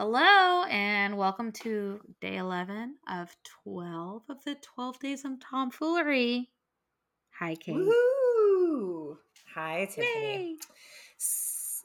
Hello, 0.00 0.62
and 0.70 1.18
welcome 1.18 1.50
to 1.50 1.98
day 2.20 2.36
11 2.36 2.98
of 3.10 3.34
12 3.64 4.22
of 4.28 4.44
the 4.44 4.54
12 4.54 5.00
days 5.00 5.24
of 5.24 5.40
tomfoolery. 5.40 6.50
Hi, 7.36 7.56
Kate. 7.56 7.74
Woohoo! 7.74 9.16
Hi, 9.56 9.86
Tiffany. 9.86 10.06
Yay! 10.06 10.56
S- 11.18 11.82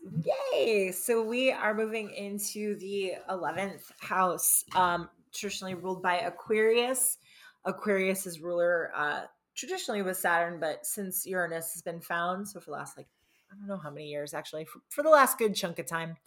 Yay! 0.53 0.91
So 0.91 1.23
we 1.23 1.51
are 1.51 1.73
moving 1.73 2.11
into 2.11 2.75
the 2.75 3.13
11th 3.31 3.91
house, 3.99 4.63
um, 4.75 5.09
traditionally 5.33 5.73
ruled 5.73 6.03
by 6.03 6.19
Aquarius. 6.19 7.17
Aquarius's 7.65 8.41
ruler 8.41 8.91
uh, 8.95 9.21
traditionally 9.55 10.03
was 10.03 10.19
Saturn, 10.19 10.59
but 10.59 10.85
since 10.85 11.25
Uranus 11.25 11.73
has 11.73 11.81
been 11.81 11.99
found, 11.99 12.47
so 12.47 12.59
for 12.59 12.69
the 12.69 12.75
last 12.77 12.95
like 12.95 13.07
I 13.51 13.55
don't 13.55 13.67
know 13.67 13.77
how 13.77 13.89
many 13.89 14.05
years 14.05 14.35
actually, 14.35 14.65
for, 14.65 14.81
for 14.89 15.01
the 15.01 15.09
last 15.09 15.39
good 15.39 15.55
chunk 15.55 15.79
of 15.79 15.87
time, 15.87 16.17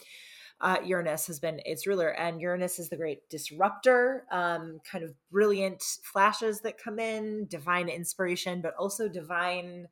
uh, 0.59 0.77
Uranus 0.83 1.27
has 1.27 1.39
been 1.39 1.61
its 1.65 1.85
ruler, 1.85 2.09
and 2.09 2.41
Uranus 2.41 2.79
is 2.79 2.89
the 2.89 2.97
great 2.97 3.29
disruptor, 3.29 4.25
um, 4.31 4.79
kind 4.89 5.03
of 5.03 5.13
brilliant 5.31 5.83
flashes 6.03 6.61
that 6.61 6.81
come 6.81 6.97
in, 6.97 7.45
divine 7.47 7.89
inspiration, 7.89 8.61
but 8.61 8.73
also 8.75 9.07
divine 9.07 9.87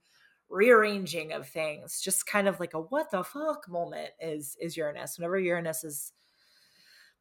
rearranging 0.50 1.34
of 1.34 1.48
things. 1.48 2.02
Just 2.02 2.26
kind 2.26 2.48
of 2.48 2.60
like 2.60 2.74
a 2.74 2.80
what 2.80 3.12
the 3.12 3.24
fuck 3.24 3.70
moment 3.70 4.10
is 4.20 4.58
is 4.60 4.76
Uranus. 4.76 5.18
Whenever 5.18 5.38
Uranus 5.38 5.84
is 5.84 6.14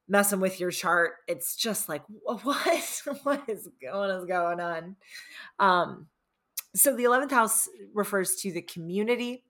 messing 0.08 0.40
with 0.40 0.58
your 0.58 0.70
chart, 0.70 1.12
it's 1.28 1.54
just 1.54 1.86
like 1.86 2.02
what 2.22 2.44
what 2.44 2.66
is 3.48 3.68
what 3.94 4.10
is 4.10 4.24
going 4.24 4.60
on. 4.60 4.96
Um, 5.58 6.06
so 6.74 6.96
the 6.96 7.04
eleventh 7.04 7.32
house 7.32 7.68
refers 7.92 8.36
to 8.36 8.52
the 8.52 8.62
community 8.62 9.44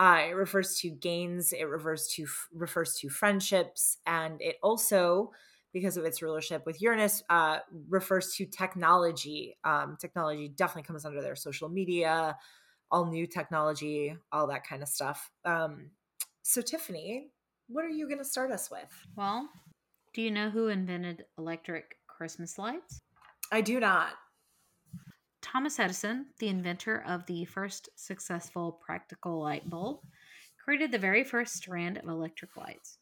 uh, 0.00 0.22
it 0.30 0.34
refers 0.34 0.76
to 0.76 0.88
gains. 0.88 1.52
It 1.52 1.64
refers 1.64 2.08
to 2.14 2.26
refers 2.54 2.94
to 2.96 3.10
friendships, 3.10 3.98
and 4.06 4.40
it 4.40 4.56
also, 4.62 5.30
because 5.74 5.98
of 5.98 6.06
its 6.06 6.22
rulership 6.22 6.64
with 6.64 6.80
Uranus, 6.80 7.22
uh, 7.28 7.58
refers 7.90 8.34
to 8.36 8.46
technology. 8.46 9.58
Um, 9.62 9.98
technology 10.00 10.48
definitely 10.48 10.84
comes 10.84 11.04
under 11.04 11.20
there. 11.20 11.36
Social 11.36 11.68
media, 11.68 12.34
all 12.90 13.10
new 13.10 13.26
technology, 13.26 14.16
all 14.32 14.46
that 14.46 14.66
kind 14.66 14.82
of 14.82 14.88
stuff. 14.88 15.30
Um, 15.44 15.90
so, 16.40 16.62
Tiffany, 16.62 17.28
what 17.68 17.84
are 17.84 17.90
you 17.90 18.06
going 18.08 18.18
to 18.20 18.24
start 18.24 18.50
us 18.50 18.70
with? 18.70 18.90
Well, 19.16 19.50
do 20.14 20.22
you 20.22 20.30
know 20.30 20.48
who 20.48 20.68
invented 20.68 21.26
electric 21.36 21.96
Christmas 22.06 22.56
lights? 22.56 23.02
I 23.52 23.60
do 23.60 23.78
not. 23.78 24.12
Thomas 25.52 25.80
Edison, 25.80 26.26
the 26.38 26.46
inventor 26.46 27.02
of 27.08 27.26
the 27.26 27.44
first 27.44 27.88
successful 27.96 28.78
practical 28.86 29.40
light 29.40 29.68
bulb, 29.68 29.98
created 30.64 30.92
the 30.92 30.98
very 30.98 31.24
first 31.24 31.56
strand 31.56 31.98
of 31.98 32.08
electric 32.08 32.56
lights. 32.56 32.98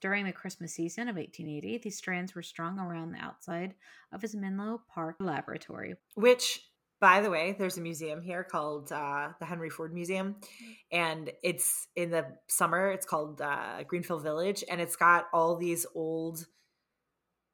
During 0.00 0.24
the 0.24 0.32
Christmas 0.32 0.74
season 0.74 1.02
of 1.02 1.14
1880, 1.14 1.78
these 1.78 1.96
strands 1.96 2.34
were 2.34 2.42
strung 2.42 2.80
around 2.80 3.12
the 3.12 3.20
outside 3.20 3.74
of 4.12 4.20
his 4.20 4.34
Menlo 4.34 4.82
Park 4.92 5.14
laboratory. 5.20 5.94
Which, 6.16 6.60
by 7.00 7.20
the 7.20 7.30
way, 7.30 7.54
there's 7.56 7.78
a 7.78 7.80
museum 7.80 8.20
here 8.20 8.42
called 8.42 8.90
uh, 8.90 9.28
the 9.38 9.46
Henry 9.46 9.70
Ford 9.70 9.94
Museum, 9.94 10.34
and 10.90 11.30
it's 11.44 11.86
in 11.94 12.10
the 12.10 12.26
summer. 12.48 12.90
It's 12.90 13.06
called 13.06 13.40
uh, 13.40 13.84
Greenfield 13.86 14.24
Village, 14.24 14.64
and 14.68 14.80
it's 14.80 14.96
got 14.96 15.26
all 15.32 15.54
these 15.54 15.86
old 15.94 16.46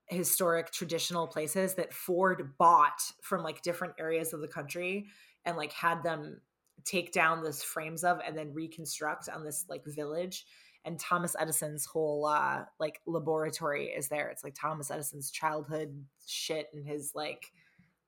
historic 0.08 0.70
traditional 0.70 1.26
places 1.26 1.74
that 1.74 1.92
Ford 1.92 2.54
bought 2.58 3.00
from 3.22 3.42
like 3.42 3.62
different 3.62 3.94
areas 3.98 4.32
of 4.32 4.40
the 4.40 4.48
country 4.48 5.06
and 5.44 5.56
like 5.56 5.72
had 5.72 6.02
them 6.02 6.40
take 6.84 7.12
down 7.12 7.42
this 7.42 7.62
frames 7.62 8.04
of 8.04 8.20
and 8.26 8.36
then 8.36 8.54
reconstruct 8.54 9.28
on 9.28 9.44
this 9.44 9.64
like 9.68 9.84
village 9.84 10.46
and 10.84 10.98
Thomas 10.98 11.36
Edison's 11.38 11.84
whole 11.84 12.24
uh 12.24 12.64
like 12.78 13.00
laboratory 13.06 13.86
is 13.86 14.08
there. 14.08 14.28
It's 14.28 14.44
like 14.44 14.54
Thomas 14.54 14.90
Edison's 14.90 15.30
childhood 15.30 16.04
shit 16.26 16.68
and 16.72 16.86
his 16.86 17.12
like 17.14 17.52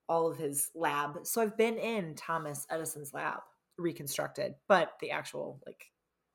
all 0.09 0.31
of 0.31 0.39
his 0.39 0.71
lab. 0.75 1.19
So 1.25 1.43
I've 1.43 1.57
been 1.57 1.77
in 1.77 2.15
Thomas 2.15 2.67
Edison's 2.71 3.13
lab 3.13 3.41
reconstructed, 3.77 4.55
but 4.69 4.93
the 5.01 5.11
actual 5.11 5.61
like 5.67 5.87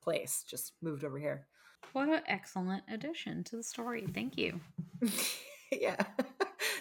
place 0.01 0.45
just 0.47 0.73
moved 0.81 1.03
over 1.03 1.17
here. 1.17 1.47
What 1.93 2.09
an 2.09 2.21
excellent 2.27 2.83
addition 2.89 3.43
to 3.45 3.57
the 3.57 3.63
story. 3.63 4.05
Thank 4.13 4.37
you. 4.37 4.59
yeah. 5.71 5.95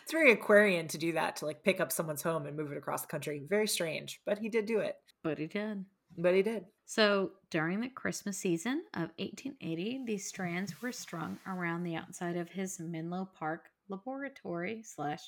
it's 0.02 0.12
very 0.12 0.32
Aquarian 0.32 0.88
to 0.88 0.98
do 0.98 1.12
that, 1.12 1.36
to 1.36 1.46
like 1.46 1.62
pick 1.62 1.80
up 1.80 1.92
someone's 1.92 2.22
home 2.22 2.46
and 2.46 2.56
move 2.56 2.72
it 2.72 2.78
across 2.78 3.02
the 3.02 3.06
country. 3.08 3.42
Very 3.48 3.66
strange, 3.68 4.20
but 4.26 4.38
he 4.38 4.48
did 4.48 4.66
do 4.66 4.78
it. 4.80 4.96
But 5.22 5.38
he 5.38 5.46
did. 5.46 5.84
But 6.16 6.34
he 6.34 6.42
did. 6.42 6.66
So 6.86 7.32
during 7.50 7.80
the 7.80 7.88
Christmas 7.88 8.38
season 8.38 8.82
of 8.94 9.10
1880, 9.18 10.02
these 10.06 10.28
strands 10.28 10.80
were 10.82 10.92
strung 10.92 11.38
around 11.46 11.82
the 11.82 11.96
outside 11.96 12.36
of 12.36 12.48
his 12.50 12.78
Menlo 12.78 13.28
Park 13.38 13.68
laboratory 13.88 14.82
slash 14.84 15.20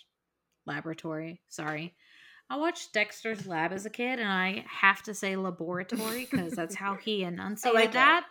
laboratory. 0.66 1.40
Sorry. 1.48 1.94
I 2.48 2.56
watched 2.58 2.92
Dexter's 2.92 3.46
Lab 3.46 3.72
as 3.72 3.86
a 3.86 3.90
kid, 3.90 4.20
and 4.20 4.28
I 4.28 4.64
have 4.68 5.02
to 5.04 5.14
say 5.14 5.34
laboratory 5.34 6.28
because 6.30 6.52
that's 6.52 6.76
how 6.76 6.94
he 7.02 7.24
enunciated 7.24 7.74
like 7.80 7.92
that. 7.92 8.26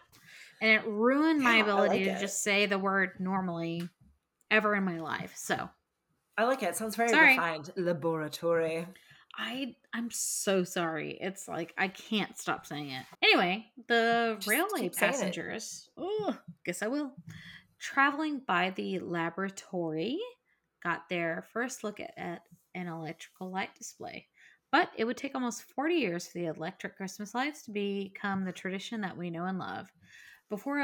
And 0.61 0.71
it 0.71 0.87
ruined 0.87 1.41
my 1.41 1.57
Yeah, 1.57 1.63
ability 1.63 1.95
like 1.95 2.03
to 2.05 2.11
it. 2.11 2.19
just 2.21 2.41
say 2.41 2.65
the 2.65 2.79
word 2.79 3.11
normally 3.19 3.89
ever 4.55 4.75
in 4.75 4.83
my 4.83 4.99
life. 4.99 5.33
So 5.35 5.69
I 6.37 6.43
like 6.45 6.63
it. 6.63 6.69
It 6.69 6.75
sounds 6.77 6.95
very 6.95 7.09
Sorry. 7.09 7.31
refined. 7.31 7.71
Laboratory. 7.75 8.87
I 9.37 9.75
I'm 9.93 10.09
so 10.11 10.63
sorry. 10.63 11.17
It's 11.19 11.47
like 11.47 11.73
I 11.77 11.89
can't 11.89 12.37
stop 12.37 12.65
saying 12.65 12.89
it. 12.89 13.05
Anyway, 13.21 13.65
the 13.87 14.35
Just 14.37 14.47
railway 14.47 14.81
keep 14.81 14.95
saying 14.95 15.11
it. 15.13 15.15
passengers, 15.17 15.89
oh, 15.97 16.37
guess 16.65 16.81
I 16.81 16.87
will, 16.87 17.11
traveling 17.79 18.41
by 18.47 18.71
the 18.75 18.99
laboratory, 18.99 20.17
got 20.83 21.09
their 21.09 21.45
first 21.51 21.83
look 21.83 21.99
at, 21.99 22.13
at 22.17 22.41
an 22.75 22.87
electrical 22.87 23.51
light 23.51 23.75
display. 23.77 24.27
But 24.71 24.89
it 24.97 25.05
would 25.05 25.17
take 25.17 25.35
almost 25.35 25.63
40 25.63 25.95
years 25.95 26.27
for 26.27 26.37
the 26.37 26.45
electric 26.47 26.97
Christmas 26.97 27.33
lights 27.33 27.63
to 27.63 27.71
become 27.71 28.43
the 28.43 28.51
tradition 28.51 29.01
that 29.01 29.17
we 29.17 29.29
know 29.29 29.45
and 29.45 29.59
love. 29.59 29.87
Before 30.49 30.79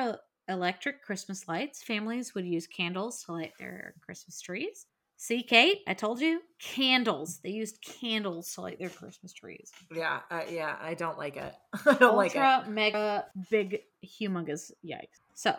electric 0.50 1.04
Christmas 1.04 1.48
lights, 1.48 1.84
families 1.84 2.34
would 2.36 2.46
use 2.46 2.68
candles 2.68 3.24
to 3.24 3.34
light 3.34 3.54
their 3.60 3.94
Christmas 4.06 4.42
trees. 4.42 4.86
See, 5.18 5.44
Kate, 5.44 5.82
I 5.88 5.94
told 5.94 6.20
you 6.20 6.42
candles. 6.60 7.40
They 7.44 7.52
used 7.52 7.80
candles 7.84 8.52
to 8.56 8.62
light 8.62 8.80
their 8.80 8.90
Christmas 8.90 9.34
trees. 9.34 9.72
Yeah, 9.96 10.22
uh, 10.32 10.42
yeah. 10.50 10.78
I 10.82 10.96
don't 10.96 11.18
like 11.18 11.38
it. 11.38 11.54
I 11.86 11.94
don't 11.94 12.16
like 12.18 12.36
it. 12.36 12.40
Ultra, 12.40 12.68
mega, 12.70 13.26
big, 13.52 13.82
humongous 14.04 14.72
yikes. 14.84 15.20
So, 15.36 15.56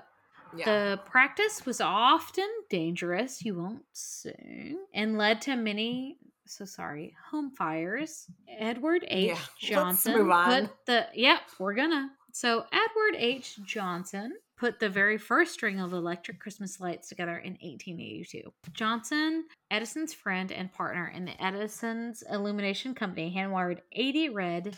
Yeah. 0.56 0.65
the 0.65 1.00
practice 1.06 1.64
was 1.64 1.81
often 1.81 2.49
dangerous, 2.70 3.44
you 3.44 3.54
won't 3.54 3.84
sing, 3.93 4.78
and 4.93 5.16
led 5.16 5.41
to 5.43 5.54
many, 5.54 6.19
so 6.44 6.64
sorry, 6.64 7.14
home 7.31 7.53
fires. 7.53 8.26
Edward 8.59 9.04
H. 9.06 9.28
Yeah, 9.28 9.34
let's 9.38 9.54
Johnson 9.60 10.14
move 10.19 10.31
on. 10.31 10.66
put 10.66 10.87
the, 10.87 11.06
yep, 11.14 11.41
we're 11.60 11.75
gonna. 11.75 12.10
So, 12.32 12.64
Edward 12.72 13.14
H. 13.16 13.59
Johnson 13.64 14.32
put 14.62 14.78
the 14.78 14.89
very 14.89 15.19
first 15.19 15.53
string 15.53 15.81
of 15.81 15.93
electric 15.93 16.39
Christmas 16.39 16.78
lights 16.78 17.09
together 17.09 17.37
in 17.37 17.55
1882. 17.55 18.43
Johnson, 18.73 19.47
Edison's 19.73 20.15
friend 20.15 20.53
and 20.53 20.73
partner 20.73 21.12
in 21.12 21.25
the 21.25 21.45
Edison's 21.45 22.23
Illumination 22.31 22.95
Company, 22.95 23.28
hand 23.28 23.50
wired 23.50 23.83
80 23.91 24.28
red, 24.28 24.77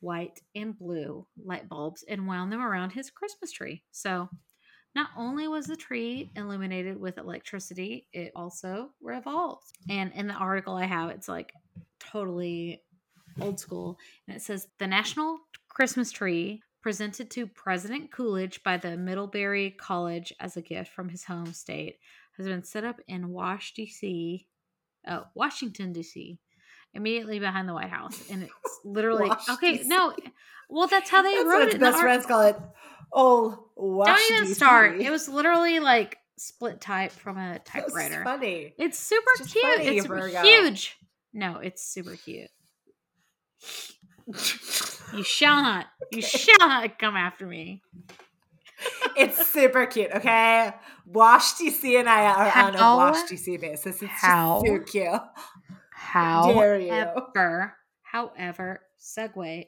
white, 0.00 0.38
and 0.54 0.78
blue 0.78 1.26
light 1.42 1.66
bulbs 1.66 2.04
and 2.06 2.26
wound 2.26 2.52
them 2.52 2.60
around 2.60 2.90
his 2.90 3.08
Christmas 3.08 3.50
tree. 3.52 3.82
So, 3.90 4.28
not 4.94 5.08
only 5.16 5.48
was 5.48 5.64
the 5.64 5.76
tree 5.76 6.30
illuminated 6.36 7.00
with 7.00 7.16
electricity, 7.16 8.08
it 8.12 8.32
also 8.36 8.90
revolved. 9.00 9.64
And 9.88 10.12
in 10.12 10.26
the 10.26 10.34
article 10.34 10.74
I 10.74 10.84
have, 10.84 11.08
it's 11.08 11.28
like 11.28 11.54
totally 11.98 12.82
old 13.40 13.58
school. 13.58 13.96
And 14.28 14.36
it 14.36 14.42
says 14.42 14.68
the 14.78 14.86
National 14.86 15.38
Christmas 15.70 16.12
Tree 16.12 16.60
presented 16.82 17.30
to 17.30 17.46
President 17.46 18.10
Coolidge 18.10 18.62
by 18.62 18.76
the 18.76 18.96
Middlebury 18.96 19.70
College 19.70 20.32
as 20.40 20.56
a 20.56 20.62
gift 20.62 20.92
from 20.92 21.08
his 21.08 21.24
home 21.24 21.52
state 21.52 21.98
has 22.36 22.46
been 22.46 22.64
set 22.64 22.82
up 22.84 22.96
in 23.06 23.28
Wash, 23.28 23.72
D.C., 23.74 24.46
uh, 25.06 25.20
Washington, 25.34 25.92
D.C., 25.92 26.38
immediately 26.94 27.38
behind 27.38 27.68
the 27.68 27.74
White 27.74 27.90
House. 27.90 28.22
And 28.30 28.42
it's 28.64 28.80
literally, 28.84 29.28
Wash, 29.28 29.48
okay, 29.48 29.78
DC. 29.78 29.86
no, 29.86 30.14
well, 30.68 30.86
that's 30.88 31.08
how 31.10 31.22
they 31.22 31.34
That's 31.34 31.46
wrote 31.46 31.62
it. 31.62 31.64
its 31.66 31.74
in 31.74 31.80
the 31.80 31.86
best 31.86 32.00
friends 32.00 32.26
call 32.26 32.42
it. 32.42 32.56
Oh, 33.12 33.68
wash 33.76 34.08
don't 34.08 34.38
even 34.38 34.50
DC. 34.50 34.54
start. 34.56 35.00
It 35.00 35.10
was 35.10 35.28
literally 35.28 35.80
like 35.80 36.16
split 36.38 36.80
type 36.80 37.12
from 37.12 37.36
a 37.36 37.58
typewriter. 37.58 38.24
funny. 38.24 38.74
It's 38.78 38.98
super 38.98 39.30
It's 39.38 39.52
cute. 39.52 39.64
funny, 39.64 39.98
It's 39.98 40.06
Virgo. 40.06 40.42
huge. 40.42 40.96
No, 41.34 41.58
it's 41.58 41.84
super 41.84 42.16
cute. 42.16 42.48
You 45.14 45.22
shall 45.24 45.62
not. 45.62 45.86
You 46.10 46.18
Okay. 46.18 46.26
shall 46.38 46.68
not 46.68 46.98
come 46.98 47.16
after 47.16 47.46
me. 47.46 47.82
it's 49.16 49.46
super 49.48 49.86
cute. 49.86 50.10
Okay, 50.14 50.72
Wash 51.06 51.54
DC 51.54 51.98
and 51.98 52.08
I 52.08 52.24
are 52.24 52.64
on 52.66 52.74
a 52.74 52.78
Wash 52.96 53.22
DC 53.30 53.60
basis. 53.60 54.02
It's 54.02 54.10
how 54.12 54.62
just 54.64 54.66
so 54.66 54.92
cute. 54.92 55.20
How 55.90 56.52
dare 56.52 56.78
you. 56.78 57.72
however, 58.02 58.80
segue. 59.00 59.66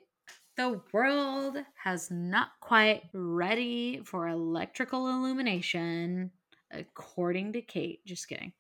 The 0.57 0.81
world 0.93 1.57
has 1.83 2.11
not 2.13 2.51
quite 2.61 3.03
ready 3.13 4.01
for 4.05 4.29
electrical 4.29 5.09
illumination 5.09 6.31
according 6.71 7.53
to 7.55 7.61
Kate. 7.63 8.05
Just 8.07 8.29
kidding. 8.29 8.53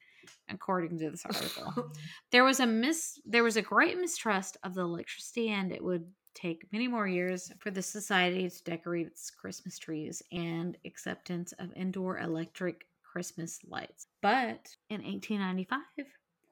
According 0.49 0.99
to 0.99 1.11
this 1.11 1.25
article, 1.27 1.93
there 2.31 2.45
was 2.45 2.61
a 2.61 2.67
mis 2.67 3.21
there 3.25 3.45
was 3.45 3.57
a 3.57 3.63
great 3.63 3.99
mistrust 3.99 4.57
of 4.63 4.75
the 4.75 4.83
electricity, 4.83 5.51
and 5.51 5.73
it 5.73 5.83
would 5.83 6.07
take 6.35 6.67
many 6.73 6.89
more 6.89 7.07
years 7.07 7.53
for 7.61 7.71
the 7.71 7.83
society 7.83 8.49
to 8.49 8.65
decorate 8.65 9.07
its 9.07 9.31
Christmas 9.31 9.79
trees 9.79 10.23
and 10.33 10.77
acceptance 10.85 11.53
of 11.59 11.73
indoor 11.77 12.19
electric 12.19 12.87
Christmas 13.03 13.61
lights. 13.69 14.09
But 14.21 14.69
in 14.91 15.03
1895, 15.03 15.81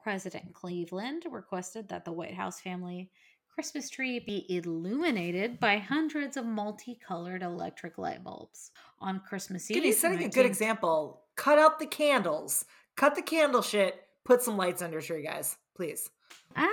President 0.02 0.52
Cleveland 0.54 1.24
requested 1.30 1.88
that 1.88 2.04
the 2.04 2.12
White 2.12 2.34
House 2.34 2.60
family 2.60 3.10
Christmas 3.54 3.90
tree 3.90 4.18
be 4.18 4.46
illuminated 4.48 5.60
by 5.60 5.76
hundreds 5.76 6.36
of 6.36 6.46
multicolored 6.46 7.42
electric 7.42 7.98
light 7.98 8.24
bulbs 8.24 8.70
on 9.00 9.20
Christmas 9.20 9.70
Eve. 9.70 9.82
Good, 9.82 9.94
setting 9.94 10.18
19- 10.18 10.26
a 10.26 10.28
good 10.30 10.46
example. 10.46 11.20
Cut 11.36 11.58
out 11.58 11.78
the 11.78 11.86
candles. 11.86 12.64
Cut 12.96 13.14
the 13.14 13.22
candle 13.22 13.62
shit. 13.62 14.02
Put 14.24 14.42
some 14.42 14.56
lights 14.56 14.80
under 14.80 14.94
your 14.96 15.02
tree, 15.02 15.22
guys. 15.22 15.56
Please. 15.76 16.08
Ah, 16.56 16.68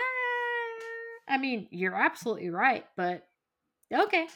I 1.28 1.38
mean, 1.38 1.68
you're 1.72 1.96
absolutely 1.96 2.50
right, 2.50 2.86
but 2.96 3.28
okay. 3.94 4.28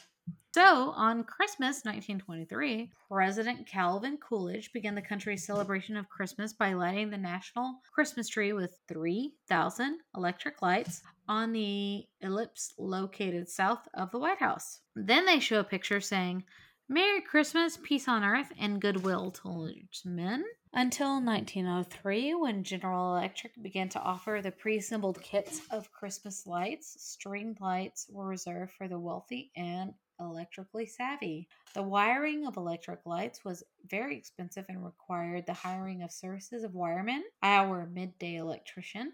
So, 0.54 0.90
on 0.90 1.24
Christmas 1.24 1.84
1923, 1.84 2.92
President 3.10 3.66
Calvin 3.66 4.18
Coolidge 4.18 4.72
began 4.72 4.94
the 4.94 5.02
country's 5.02 5.44
celebration 5.44 5.96
of 5.96 6.08
Christmas 6.08 6.52
by 6.52 6.74
lighting 6.74 7.10
the 7.10 7.18
national 7.18 7.80
Christmas 7.92 8.28
tree 8.28 8.52
with 8.52 8.78
3,000 8.86 9.98
electric 10.16 10.62
lights 10.62 11.02
on 11.28 11.52
the 11.52 12.04
ellipse 12.20 12.72
located 12.78 13.48
south 13.48 13.88
of 13.94 14.12
the 14.12 14.18
White 14.20 14.38
House. 14.38 14.78
Then 14.94 15.26
they 15.26 15.40
show 15.40 15.58
a 15.58 15.64
picture 15.64 16.00
saying, 16.00 16.44
Merry 16.88 17.22
Christmas, 17.22 17.76
peace 17.82 18.06
on 18.06 18.22
earth, 18.22 18.52
and 18.56 18.80
goodwill 18.80 19.32
towards 19.32 20.04
men. 20.04 20.44
Until 20.72 21.20
1903, 21.20 22.34
when 22.34 22.62
General 22.62 23.16
Electric 23.16 23.60
began 23.60 23.88
to 23.88 24.00
offer 24.00 24.40
the 24.40 24.52
pre 24.52 24.76
assembled 24.76 25.20
kits 25.20 25.62
of 25.70 25.90
Christmas 25.90 26.46
lights, 26.46 26.94
string 26.98 27.56
lights 27.60 28.06
were 28.08 28.28
reserved 28.28 28.72
for 28.78 28.86
the 28.86 29.00
wealthy 29.00 29.50
and 29.56 29.94
electrically 30.20 30.86
savvy. 30.86 31.48
The 31.74 31.82
wiring 31.82 32.46
of 32.46 32.56
electric 32.56 33.00
lights 33.04 33.44
was 33.44 33.64
very 33.88 34.16
expensive 34.16 34.66
and 34.68 34.84
required 34.84 35.46
the 35.46 35.52
hiring 35.52 36.02
of 36.02 36.12
services 36.12 36.64
of 36.64 36.74
wiremen, 36.74 37.22
our 37.42 37.86
midday 37.86 38.36
electrician. 38.36 39.12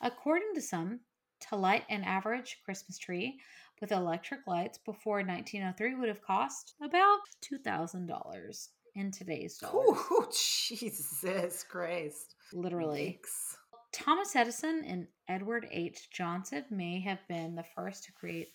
According 0.00 0.54
to 0.54 0.60
some, 0.60 1.00
to 1.48 1.56
light 1.56 1.84
an 1.88 2.04
average 2.04 2.58
Christmas 2.64 2.98
tree 2.98 3.38
with 3.80 3.92
electric 3.92 4.46
lights 4.46 4.78
before 4.78 5.18
1903 5.18 5.94
would 5.94 6.08
have 6.08 6.22
cost 6.22 6.74
about 6.82 7.20
$2,000 7.42 8.68
in 8.94 9.10
today's 9.10 9.58
dollars. 9.58 9.74
Oh, 10.10 10.28
Jesus 10.32 11.64
Christ. 11.64 12.34
Literally. 12.52 13.20
Yikes. 13.22 13.56
Thomas 13.92 14.36
Edison 14.36 14.84
and 14.86 15.06
Edward 15.28 15.66
H. 15.70 16.10
Johnson 16.10 16.64
may 16.70 17.00
have 17.00 17.18
been 17.28 17.56
the 17.56 17.64
first 17.74 18.04
to 18.04 18.12
create 18.12 18.48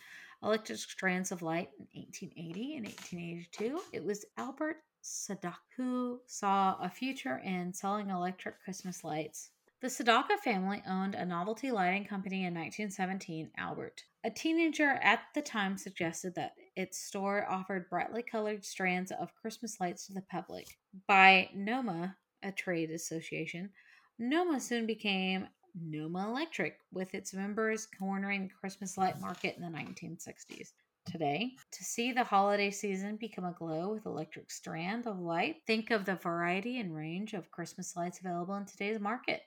electric 0.45 0.77
strands 0.77 1.31
of 1.31 1.41
light 1.41 1.69
in 1.79 1.87
1880 2.01 2.77
and 2.77 2.85
1882. 2.85 3.81
It 3.91 4.05
was 4.05 4.25
Albert 4.37 4.77
Sadacca 5.03 5.55
who 5.75 6.21
saw 6.27 6.77
a 6.81 6.89
future 6.89 7.41
in 7.43 7.73
selling 7.73 8.09
electric 8.09 8.61
Christmas 8.63 9.03
lights. 9.03 9.49
The 9.81 9.87
Sadacca 9.87 10.39
family 10.43 10.81
owned 10.87 11.15
a 11.15 11.25
novelty 11.25 11.71
lighting 11.71 12.05
company 12.05 12.45
in 12.45 12.53
1917, 12.53 13.51
Albert. 13.57 14.03
A 14.23 14.29
teenager 14.29 14.91
at 15.01 15.21
the 15.33 15.41
time 15.41 15.77
suggested 15.77 16.33
that 16.35 16.53
its 16.75 16.99
store 17.03 17.45
offered 17.49 17.89
brightly 17.89 18.23
colored 18.23 18.63
strands 18.63 19.11
of 19.11 19.35
Christmas 19.35 19.79
lights 19.79 20.07
to 20.07 20.13
the 20.13 20.21
public. 20.21 20.67
By 21.07 21.49
NOMA, 21.53 22.15
a 22.41 22.51
trade 22.51 22.91
association, 22.91 23.71
NOMA 24.17 24.61
soon 24.61 24.85
became 24.85 25.47
Noma 25.79 26.27
Electric, 26.29 26.79
with 26.91 27.13
its 27.13 27.33
members 27.33 27.87
cornering 27.99 28.47
the 28.47 28.53
Christmas 28.53 28.97
light 28.97 29.19
market 29.19 29.55
in 29.57 29.61
the 29.61 29.77
1960s. 29.77 30.71
Today, 31.05 31.51
to 31.71 31.83
see 31.83 32.11
the 32.11 32.23
holiday 32.23 32.71
season 32.71 33.17
become 33.17 33.45
aglow 33.45 33.93
with 33.93 34.07
electric 34.07 34.49
strand 34.49 35.05
of 35.05 35.19
light, 35.19 35.57
think 35.67 35.91
of 35.91 36.03
the 36.03 36.15
variety 36.15 36.79
and 36.79 36.95
range 36.95 37.33
of 37.33 37.51
Christmas 37.51 37.95
lights 37.95 38.19
available 38.19 38.55
in 38.55 38.65
today's 38.65 38.99
market. 38.99 39.41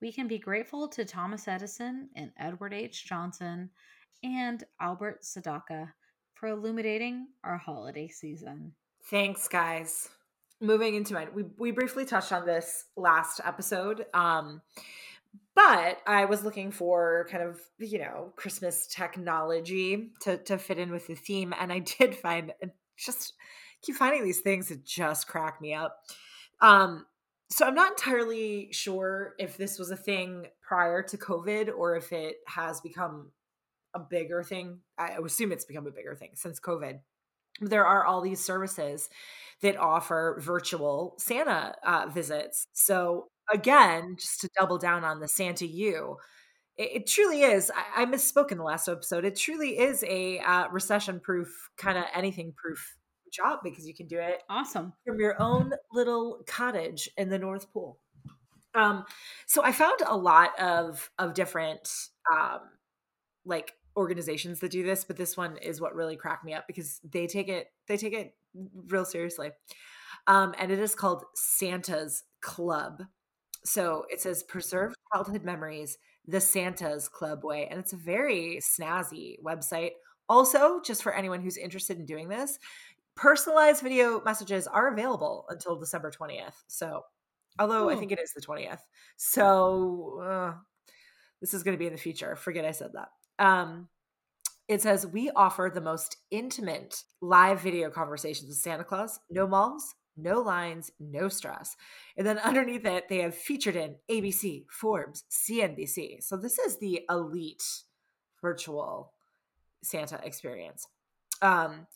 We 0.00 0.10
can 0.10 0.26
be 0.26 0.38
grateful 0.38 0.88
to 0.88 1.04
Thomas 1.04 1.46
Edison 1.46 2.08
and 2.16 2.32
Edward 2.38 2.72
H. 2.72 3.06
Johnson 3.06 3.70
and 4.22 4.64
Albert 4.80 5.22
Sadacca 5.22 5.92
for 6.34 6.48
illuminating 6.48 7.28
our 7.44 7.58
holiday 7.58 8.08
season. 8.08 8.72
Thanks, 9.10 9.48
guys. 9.48 10.08
Moving 10.60 10.94
into 10.94 11.16
it, 11.16 11.34
we, 11.34 11.44
we 11.58 11.72
briefly 11.72 12.04
touched 12.04 12.32
on 12.32 12.46
this 12.46 12.86
last 12.96 13.40
episode. 13.44 14.06
Um, 14.14 14.62
but 15.54 15.98
I 16.06 16.24
was 16.24 16.44
looking 16.44 16.70
for 16.70 17.26
kind 17.30 17.42
of, 17.42 17.60
you 17.78 17.98
know, 17.98 18.32
Christmas 18.36 18.86
technology 18.86 20.10
to, 20.22 20.38
to 20.38 20.58
fit 20.58 20.78
in 20.78 20.90
with 20.90 21.06
the 21.06 21.14
theme. 21.14 21.52
And 21.58 21.72
I 21.72 21.78
did 21.98 22.14
find 22.14 22.52
just 22.96 23.34
keep 23.82 23.96
finding 23.96 24.24
these 24.24 24.40
things 24.40 24.68
that 24.68 24.84
just 24.84 25.26
crack 25.26 25.60
me 25.60 25.74
up. 25.74 25.96
Um, 26.60 27.06
so 27.50 27.66
I'm 27.66 27.74
not 27.74 27.92
entirely 27.92 28.68
sure 28.72 29.34
if 29.38 29.58
this 29.58 29.78
was 29.78 29.90
a 29.90 29.96
thing 29.96 30.46
prior 30.62 31.02
to 31.02 31.18
COVID 31.18 31.70
or 31.76 31.96
if 31.96 32.12
it 32.12 32.36
has 32.46 32.80
become 32.80 33.30
a 33.92 34.00
bigger 34.00 34.42
thing. 34.42 34.78
I 34.96 35.18
assume 35.22 35.52
it's 35.52 35.66
become 35.66 35.86
a 35.86 35.90
bigger 35.90 36.14
thing 36.14 36.30
since 36.34 36.58
COVID. 36.58 37.00
There 37.60 37.84
are 37.84 38.06
all 38.06 38.22
these 38.22 38.42
services 38.42 39.10
that 39.60 39.76
offer 39.76 40.38
virtual 40.40 41.14
Santa 41.18 41.74
uh, 41.84 42.06
visits. 42.06 42.66
So 42.72 43.28
again, 43.52 44.16
just 44.18 44.40
to 44.42 44.50
double 44.58 44.78
down 44.78 45.04
on 45.04 45.20
the 45.20 45.28
Santa 45.28 45.66
U, 45.66 46.18
it, 46.76 46.90
it 46.94 47.06
truly 47.06 47.42
is. 47.42 47.70
I, 47.70 48.02
I, 48.02 48.06
misspoke 48.06 48.52
in 48.52 48.58
the 48.58 48.64
last 48.64 48.88
episode. 48.88 49.24
It 49.24 49.36
truly 49.36 49.78
is 49.78 50.04
a 50.04 50.38
uh, 50.40 50.68
recession 50.70 51.20
proof, 51.20 51.70
kind 51.76 51.98
of 51.98 52.04
anything 52.14 52.52
proof 52.56 52.96
job 53.32 53.60
because 53.64 53.86
you 53.86 53.94
can 53.94 54.06
do 54.06 54.18
it 54.18 54.42
awesome 54.48 54.92
from 55.06 55.18
your 55.18 55.40
own 55.40 55.72
little 55.92 56.42
cottage 56.46 57.08
in 57.16 57.30
the 57.30 57.38
North 57.38 57.72
Pole. 57.72 57.98
Um, 58.74 59.04
so 59.46 59.62
I 59.64 59.72
found 59.72 60.00
a 60.06 60.16
lot 60.16 60.58
of 60.60 61.10
of 61.18 61.34
different 61.34 61.88
um, 62.32 62.60
like 63.44 63.72
organizations 63.96 64.60
that 64.60 64.70
do 64.70 64.82
this, 64.82 65.04
but 65.04 65.16
this 65.16 65.36
one 65.36 65.56
is 65.58 65.80
what 65.80 65.94
really 65.94 66.16
cracked 66.16 66.44
me 66.44 66.54
up 66.54 66.66
because 66.66 67.00
they 67.04 67.26
take 67.26 67.48
it 67.48 67.68
they 67.88 67.96
take 67.96 68.12
it 68.12 68.34
real 68.86 69.04
seriously. 69.04 69.50
Um, 70.26 70.54
and 70.58 70.70
it 70.70 70.78
is 70.78 70.94
called 70.94 71.24
Santa's 71.34 72.22
Club. 72.40 73.02
So 73.64 74.04
it 74.10 74.20
says 74.20 74.42
preserve 74.42 74.94
childhood 75.12 75.44
memories 75.44 75.98
the 76.26 76.40
Santa's 76.40 77.08
Club 77.08 77.44
way. 77.44 77.66
And 77.70 77.78
it's 77.78 77.92
a 77.92 77.96
very 77.96 78.60
snazzy 78.62 79.36
website. 79.42 79.92
Also, 80.28 80.80
just 80.80 81.02
for 81.02 81.12
anyone 81.12 81.40
who's 81.40 81.56
interested 81.56 81.98
in 81.98 82.06
doing 82.06 82.28
this, 82.28 82.58
personalized 83.16 83.82
video 83.82 84.22
messages 84.24 84.66
are 84.66 84.92
available 84.92 85.44
until 85.48 85.78
December 85.78 86.10
20th. 86.10 86.54
So, 86.68 87.02
although 87.58 87.90
I 87.90 87.96
think 87.96 88.12
it 88.12 88.20
is 88.20 88.32
the 88.32 88.40
20th. 88.40 88.80
So, 89.16 90.22
uh, 90.24 90.54
this 91.40 91.54
is 91.54 91.62
going 91.62 91.76
to 91.76 91.78
be 91.78 91.86
in 91.86 91.92
the 91.92 91.98
future. 91.98 92.36
Forget 92.36 92.64
I 92.64 92.70
said 92.70 92.92
that. 92.94 93.08
Um, 93.44 93.88
it 94.68 94.80
says 94.80 95.06
we 95.06 95.30
offer 95.30 95.70
the 95.72 95.80
most 95.80 96.16
intimate 96.30 97.02
live 97.20 97.60
video 97.60 97.90
conversations 97.90 98.48
with 98.48 98.58
Santa 98.58 98.84
Claus. 98.84 99.18
No 99.28 99.46
moms, 99.46 99.94
no 100.16 100.40
lines, 100.40 100.90
no 101.00 101.28
stress. 101.28 101.76
And 102.16 102.26
then 102.26 102.38
underneath 102.38 102.84
it, 102.84 103.08
they 103.08 103.18
have 103.18 103.34
featured 103.34 103.76
in 103.76 103.96
ABC, 104.10 104.64
Forbes, 104.70 105.24
CNBC. 105.30 106.22
So 106.22 106.36
this 106.36 106.58
is 106.58 106.78
the 106.78 107.02
elite 107.08 107.64
virtual 108.40 109.12
Santa 109.82 110.20
experience. 110.24 110.86
Um, 111.40 111.86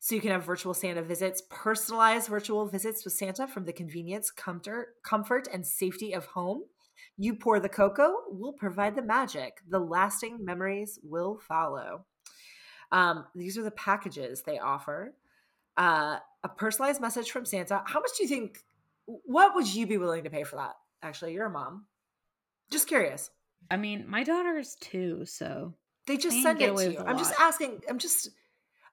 so 0.00 0.14
you 0.14 0.20
can 0.20 0.30
have 0.30 0.44
virtual 0.44 0.72
Santa 0.72 1.02
visits, 1.02 1.42
personalized 1.50 2.28
virtual 2.28 2.66
visits 2.66 3.04
with 3.04 3.14
Santa 3.14 3.46
from 3.46 3.66
the 3.66 3.72
convenience, 3.72 4.30
comfort, 4.30 4.94
comfort, 5.04 5.46
and 5.52 5.66
safety 5.66 6.14
of 6.14 6.24
home. 6.26 6.62
You 7.18 7.34
pour 7.34 7.60
the 7.60 7.68
cocoa, 7.68 8.14
we'll 8.28 8.54
provide 8.54 8.96
the 8.96 9.02
magic. 9.02 9.58
The 9.68 9.78
lasting 9.78 10.42
memories 10.42 10.98
will 11.02 11.38
follow. 11.46 12.06
Um, 12.92 13.26
these 13.34 13.58
are 13.58 13.62
the 13.62 13.70
packages 13.70 14.42
they 14.42 14.58
offer. 14.58 15.14
Uh, 15.76 16.16
a 16.42 16.48
personalized 16.48 17.00
message 17.00 17.30
from 17.30 17.44
Santa. 17.44 17.82
How 17.86 18.00
much 18.00 18.10
do 18.16 18.22
you 18.22 18.28
think? 18.28 18.62
What 19.06 19.54
would 19.54 19.72
you 19.72 19.86
be 19.86 19.98
willing 19.98 20.24
to 20.24 20.30
pay 20.30 20.44
for 20.44 20.56
that? 20.56 20.74
Actually, 21.02 21.34
you're 21.34 21.46
a 21.46 21.50
mom. 21.50 21.86
Just 22.70 22.86
curious. 22.86 23.30
I 23.70 23.76
mean, 23.76 24.04
my 24.08 24.22
daughter 24.22 24.56
is 24.58 24.76
two, 24.80 25.24
so 25.26 25.74
they 26.06 26.16
just 26.16 26.42
send 26.42 26.60
it 26.62 26.76
to 26.76 26.92
you. 26.92 26.98
I'm 26.98 27.18
just 27.18 27.34
asking. 27.38 27.82
I'm 27.88 27.98
just, 27.98 28.30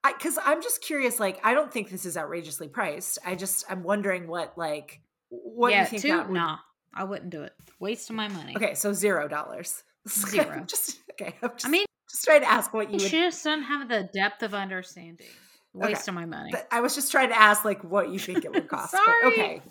I 0.04 0.14
because 0.14 0.38
I'm 0.44 0.62
just 0.62 0.82
curious. 0.82 1.20
Like, 1.20 1.40
I 1.44 1.54
don't 1.54 1.72
think 1.72 1.90
this 1.90 2.06
is 2.06 2.18
outrageously 2.18 2.68
priced. 2.68 3.20
I 3.26 3.36
just 3.36 3.66
I'm 3.70 3.84
wondering 3.84 4.28
what 4.28 4.58
like 4.58 5.02
what 5.30 5.72
yeah, 5.72 5.82
you 5.82 5.88
think 5.88 6.02
two? 6.02 6.08
that 6.10 6.28
would... 6.28 6.34
Nah, 6.34 6.58
I 6.94 7.04
wouldn't 7.04 7.30
do 7.30 7.44
it. 7.44 7.54
Waste 7.80 8.10
of 8.10 8.16
my 8.16 8.28
money. 8.28 8.54
Okay, 8.56 8.74
so 8.74 8.94
zero 8.94 9.28
dollars. 9.28 9.84
Zero. 10.08 10.64
just 10.66 11.00
okay. 11.12 11.36
I'm 11.42 11.52
just, 11.52 11.66
I 11.66 11.70
mean, 11.70 11.86
just 12.10 12.24
trying 12.24 12.42
to 12.42 12.50
ask 12.50 12.74
what 12.74 12.92
you. 12.92 13.00
She 13.00 13.18
would... 13.18 13.24
just 13.24 13.44
doesn't 13.44 13.64
have 13.64 13.90
the 13.90 14.10
depth 14.14 14.42
of 14.42 14.54
understanding. 14.54 15.28
Wasting 15.74 16.14
my 16.16 16.26
money. 16.26 16.52
Th- 16.52 16.64
I 16.72 16.82
was 16.82 16.96
just 16.96 17.12
trying 17.12 17.30
to 17.30 17.38
ask 17.40 17.64
like 17.64 17.84
what 17.84 18.10
you 18.10 18.18
think 18.20 18.44
it 18.46 18.52
would 18.52 18.68
cost. 18.70 18.92
Sorry. 18.92 19.28
okay. 19.28 19.62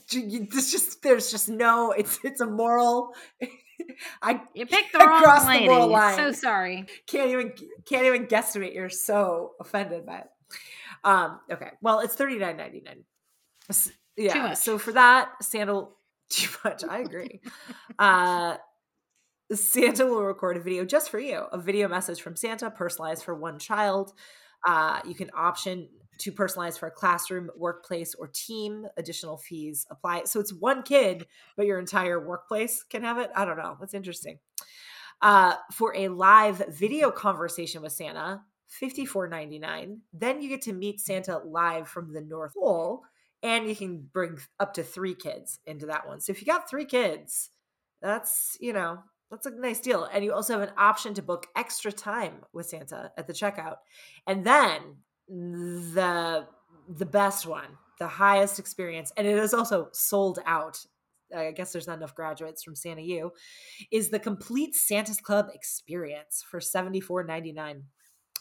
This 0.50 0.70
just 0.70 1.02
there's 1.02 1.30
just 1.30 1.48
no 1.48 1.90
it's 1.92 2.18
it's 2.22 2.40
a 2.40 2.46
moral 2.46 3.12
I 4.22 4.40
You 4.54 4.66
picked 4.66 4.92
the 4.92 4.98
wrong 5.00 5.22
crossed 5.22 5.46
the 5.46 5.52
lady. 5.52 5.66
moral 5.66 5.88
line. 5.88 6.16
So 6.16 6.32
sorry. 6.32 6.86
can't 7.06 7.30
even 7.30 7.52
can't 7.88 8.06
even 8.06 8.26
guesstimate. 8.26 8.74
You're 8.74 8.88
so 8.90 9.52
offended 9.60 10.06
by 10.06 10.18
it. 10.18 10.26
Um, 11.04 11.40
okay. 11.50 11.70
Well, 11.82 12.00
it's 12.00 12.14
thirty 12.14 12.38
nine 12.38 12.56
ninety 12.56 12.82
nine. 12.84 13.04
Yeah. 14.16 14.42
much. 14.42 14.58
So 14.58 14.78
for 14.78 14.92
that, 14.92 15.30
sandal 15.42 15.96
too 16.30 16.48
much. 16.64 16.84
I 16.88 16.98
agree. 17.00 17.40
uh 17.98 18.56
Santa 19.52 20.06
will 20.06 20.24
record 20.24 20.56
a 20.56 20.60
video 20.60 20.84
just 20.84 21.08
for 21.10 21.20
you, 21.20 21.44
a 21.52 21.58
video 21.58 21.86
message 21.86 22.20
from 22.20 22.34
Santa 22.34 22.68
personalized 22.70 23.22
for 23.24 23.34
one 23.34 23.58
child. 23.60 24.12
Uh, 24.66 25.00
you 25.06 25.14
can 25.14 25.30
option 25.34 25.88
to 26.18 26.32
personalize 26.32 26.78
for 26.78 26.88
a 26.88 26.90
classroom, 26.90 27.50
workplace, 27.56 28.14
or 28.14 28.28
team. 28.28 28.86
Additional 28.96 29.36
fees 29.36 29.86
apply. 29.90 30.24
So 30.24 30.40
it's 30.40 30.52
one 30.52 30.82
kid, 30.82 31.26
but 31.56 31.66
your 31.66 31.78
entire 31.78 32.26
workplace 32.26 32.82
can 32.82 33.02
have 33.02 33.18
it. 33.18 33.30
I 33.34 33.44
don't 33.44 33.58
know. 33.58 33.76
That's 33.78 33.94
interesting. 33.94 34.38
Uh, 35.22 35.54
for 35.72 35.94
a 35.96 36.08
live 36.08 36.62
video 36.68 37.10
conversation 37.10 37.80
with 37.82 37.92
Santa, 37.92 38.42
fifty 38.66 39.06
four 39.06 39.28
ninety 39.28 39.58
nine. 39.58 40.00
Then 40.12 40.42
you 40.42 40.48
get 40.48 40.62
to 40.62 40.72
meet 40.72 41.00
Santa 41.00 41.38
live 41.38 41.88
from 41.88 42.12
the 42.12 42.20
North 42.20 42.54
Pole, 42.54 43.02
and 43.42 43.68
you 43.68 43.76
can 43.76 44.08
bring 44.12 44.38
up 44.58 44.74
to 44.74 44.82
three 44.82 45.14
kids 45.14 45.60
into 45.66 45.86
that 45.86 46.06
one. 46.06 46.20
So 46.20 46.32
if 46.32 46.40
you 46.40 46.46
got 46.46 46.68
three 46.68 46.84
kids, 46.84 47.50
that's 48.02 48.58
you 48.60 48.72
know 48.72 48.98
that's 49.30 49.46
a 49.46 49.50
nice 49.50 49.80
deal. 49.80 50.04
And 50.04 50.24
you 50.24 50.32
also 50.32 50.58
have 50.58 50.68
an 50.68 50.74
option 50.76 51.14
to 51.14 51.22
book 51.22 51.46
extra 51.56 51.92
time 51.92 52.44
with 52.52 52.66
Santa 52.66 53.10
at 53.16 53.26
the 53.26 53.32
checkout. 53.32 53.76
And 54.26 54.44
then 54.44 54.80
the 55.28 56.46
the 56.88 57.06
best 57.06 57.46
one, 57.46 57.78
the 57.98 58.06
highest 58.06 58.58
experience, 58.58 59.12
and 59.16 59.26
it 59.26 59.36
is 59.38 59.52
also 59.52 59.88
sold 59.92 60.38
out. 60.46 60.78
I 61.36 61.50
guess 61.50 61.72
there's 61.72 61.88
not 61.88 61.96
enough 61.96 62.14
graduates 62.14 62.62
from 62.62 62.76
Santa 62.76 63.02
U, 63.02 63.32
is 63.90 64.10
the 64.10 64.20
complete 64.20 64.76
Santa's 64.76 65.20
Club 65.20 65.48
experience 65.52 66.44
for 66.48 66.60
$74.99. 66.60 67.82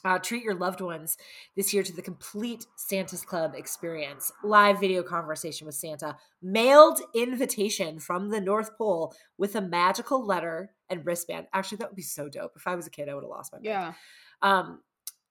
Uh, 0.03 0.19
treat 0.19 0.43
your 0.43 0.53
loved 0.53 0.81
ones 0.81 1.17
this 1.55 1.73
year 1.73 1.81
to 1.81 1.91
the 1.91 2.01
complete 2.03 2.67
Santa's 2.75 3.23
Club 3.23 3.55
experience. 3.55 4.31
Live 4.43 4.79
video 4.79 5.01
conversation 5.01 5.65
with 5.65 5.73
Santa, 5.73 6.15
mailed 6.43 7.01
invitation 7.15 7.97
from 7.97 8.29
the 8.29 8.39
North 8.39 8.77
Pole 8.77 9.15
with 9.39 9.55
a 9.55 9.61
magical 9.61 10.23
letter 10.23 10.74
and 10.89 11.05
wristband. 11.05 11.47
Actually, 11.53 11.77
that 11.77 11.89
would 11.89 11.95
be 11.95 12.01
so 12.01 12.29
dope. 12.29 12.53
If 12.55 12.67
I 12.67 12.75
was 12.75 12.87
a 12.87 12.91
kid, 12.91 13.09
I 13.09 13.13
would 13.13 13.23
have 13.23 13.29
lost 13.29 13.51
my 13.53 13.57
mind. 13.57 13.65
Yeah. 13.65 13.93
Um, 14.41 14.81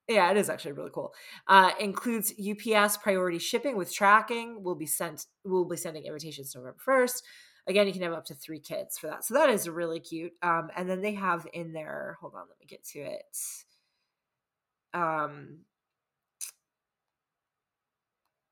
yeah, 0.08 0.30
it 0.30 0.36
is 0.36 0.50
actually 0.50 0.72
really 0.72 0.90
cool. 0.92 1.14
Uh, 1.48 1.70
includes 1.80 2.32
UPS 2.32 2.98
priority 2.98 3.38
shipping 3.38 3.76
with 3.76 3.92
tracking. 3.92 4.62
We'll 4.62 4.74
be 4.74 4.86
sent. 4.86 5.26
We'll 5.44 5.64
be 5.64 5.76
sending 5.76 6.04
invitations 6.04 6.54
November 6.54 6.76
first. 6.78 7.24
Again, 7.66 7.86
you 7.86 7.94
can 7.94 8.02
have 8.02 8.12
up 8.12 8.26
to 8.26 8.34
three 8.34 8.60
kids 8.60 8.98
for 8.98 9.06
that. 9.06 9.24
So 9.24 9.34
that 9.34 9.48
is 9.48 9.68
really 9.68 10.00
cute. 10.00 10.32
Um, 10.42 10.68
and 10.76 10.88
then 10.88 11.00
they 11.00 11.14
have 11.14 11.46
in 11.54 11.72
there. 11.72 12.18
Hold 12.20 12.34
on, 12.34 12.42
let 12.48 12.58
me 12.60 12.66
get 12.66 12.84
to 12.88 13.00
it. 13.00 13.38
Um, 14.92 15.60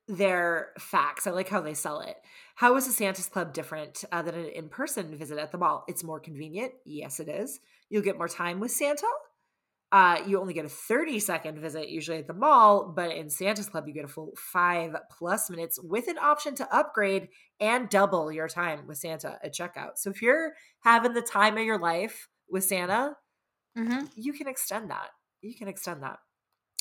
their 0.08 0.70
facts. 0.78 1.26
I 1.26 1.30
like 1.30 1.48
how 1.48 1.60
they 1.60 1.74
sell 1.74 2.00
it. 2.00 2.16
How 2.56 2.76
is 2.76 2.86
a 2.86 2.92
Santa's 2.92 3.28
Club 3.28 3.52
different 3.54 4.04
uh, 4.12 4.22
than 4.22 4.34
an 4.34 4.46
in 4.46 4.68
person 4.68 5.16
visit 5.16 5.38
at 5.38 5.52
the 5.52 5.58
mall? 5.58 5.84
It's 5.88 6.04
more 6.04 6.20
convenient. 6.20 6.72
Yes, 6.84 7.20
it 7.20 7.28
is. 7.28 7.60
You'll 7.88 8.02
get 8.02 8.18
more 8.18 8.28
time 8.28 8.60
with 8.60 8.70
Santa. 8.72 9.06
Uh, 9.90 10.22
you 10.26 10.40
only 10.40 10.54
get 10.54 10.64
a 10.64 10.70
30 10.70 11.20
second 11.20 11.58
visit 11.58 11.90
usually 11.90 12.16
at 12.16 12.26
the 12.26 12.32
mall, 12.32 12.92
but 12.96 13.10
in 13.14 13.28
Santa's 13.28 13.68
Club, 13.68 13.86
you 13.86 13.92
get 13.92 14.06
a 14.06 14.08
full 14.08 14.32
five 14.36 14.96
plus 15.10 15.50
minutes 15.50 15.78
with 15.82 16.08
an 16.08 16.16
option 16.18 16.54
to 16.54 16.74
upgrade 16.74 17.28
and 17.60 17.90
double 17.90 18.32
your 18.32 18.48
time 18.48 18.86
with 18.86 18.96
Santa 18.96 19.38
at 19.44 19.54
checkout. 19.54 19.96
So 19.96 20.08
if 20.10 20.22
you're 20.22 20.52
having 20.80 21.12
the 21.12 21.20
time 21.20 21.58
of 21.58 21.64
your 21.64 21.78
life 21.78 22.28
with 22.48 22.64
Santa, 22.64 23.16
Mm-hmm. 23.76 24.04
you 24.16 24.34
can 24.34 24.48
extend 24.48 24.90
that. 24.90 25.08
You 25.40 25.54
can 25.54 25.66
extend 25.66 26.02
that. 26.02 26.18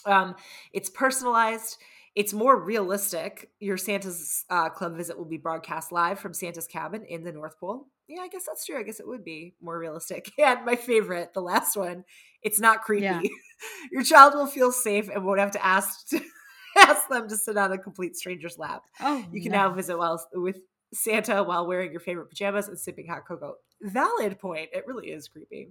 Um, 0.05 0.35
it's 0.73 0.89
personalized. 0.89 1.77
It's 2.15 2.33
more 2.33 2.59
realistic. 2.61 3.51
Your 3.59 3.77
Santa's 3.77 4.43
uh, 4.49 4.69
Club 4.69 4.97
visit 4.97 5.17
will 5.17 5.25
be 5.25 5.37
broadcast 5.37 5.91
live 5.91 6.19
from 6.19 6.33
Santa's 6.33 6.67
cabin 6.67 7.05
in 7.05 7.23
the 7.23 7.31
North 7.31 7.57
Pole. 7.59 7.87
Yeah, 8.07 8.21
I 8.21 8.27
guess 8.27 8.43
that's 8.45 8.65
true. 8.65 8.77
I 8.77 8.83
guess 8.83 8.99
it 8.99 9.07
would 9.07 9.23
be 9.23 9.55
more 9.61 9.79
realistic. 9.79 10.31
And 10.39 10.65
my 10.65 10.75
favorite, 10.75 11.33
the 11.33 11.41
last 11.41 11.77
one, 11.77 12.03
it's 12.43 12.59
not 12.59 12.81
creepy. 12.81 13.03
Yeah. 13.05 13.21
Your 13.91 14.03
child 14.03 14.33
will 14.33 14.47
feel 14.47 14.71
safe 14.73 15.07
and 15.09 15.23
won't 15.23 15.39
have 15.39 15.51
to 15.51 15.65
ask 15.65 16.07
to 16.09 16.19
ask 16.77 17.07
them 17.07 17.29
to 17.29 17.37
sit 17.37 17.57
on 17.57 17.71
a 17.71 17.77
complete 17.77 18.17
stranger's 18.17 18.57
lap. 18.57 18.81
Oh, 18.99 19.23
You 19.31 19.41
can 19.41 19.51
no. 19.53 19.69
now 19.69 19.73
visit 19.73 19.97
while 19.97 20.21
with 20.33 20.57
Santa 20.93 21.41
while 21.43 21.65
wearing 21.65 21.91
your 21.91 22.01
favorite 22.01 22.27
pajamas 22.29 22.67
and 22.67 22.77
sipping 22.77 23.07
hot 23.07 23.25
cocoa. 23.25 23.55
Valid 23.81 24.37
point. 24.39 24.69
It 24.73 24.85
really 24.85 25.07
is 25.11 25.29
creepy. 25.29 25.69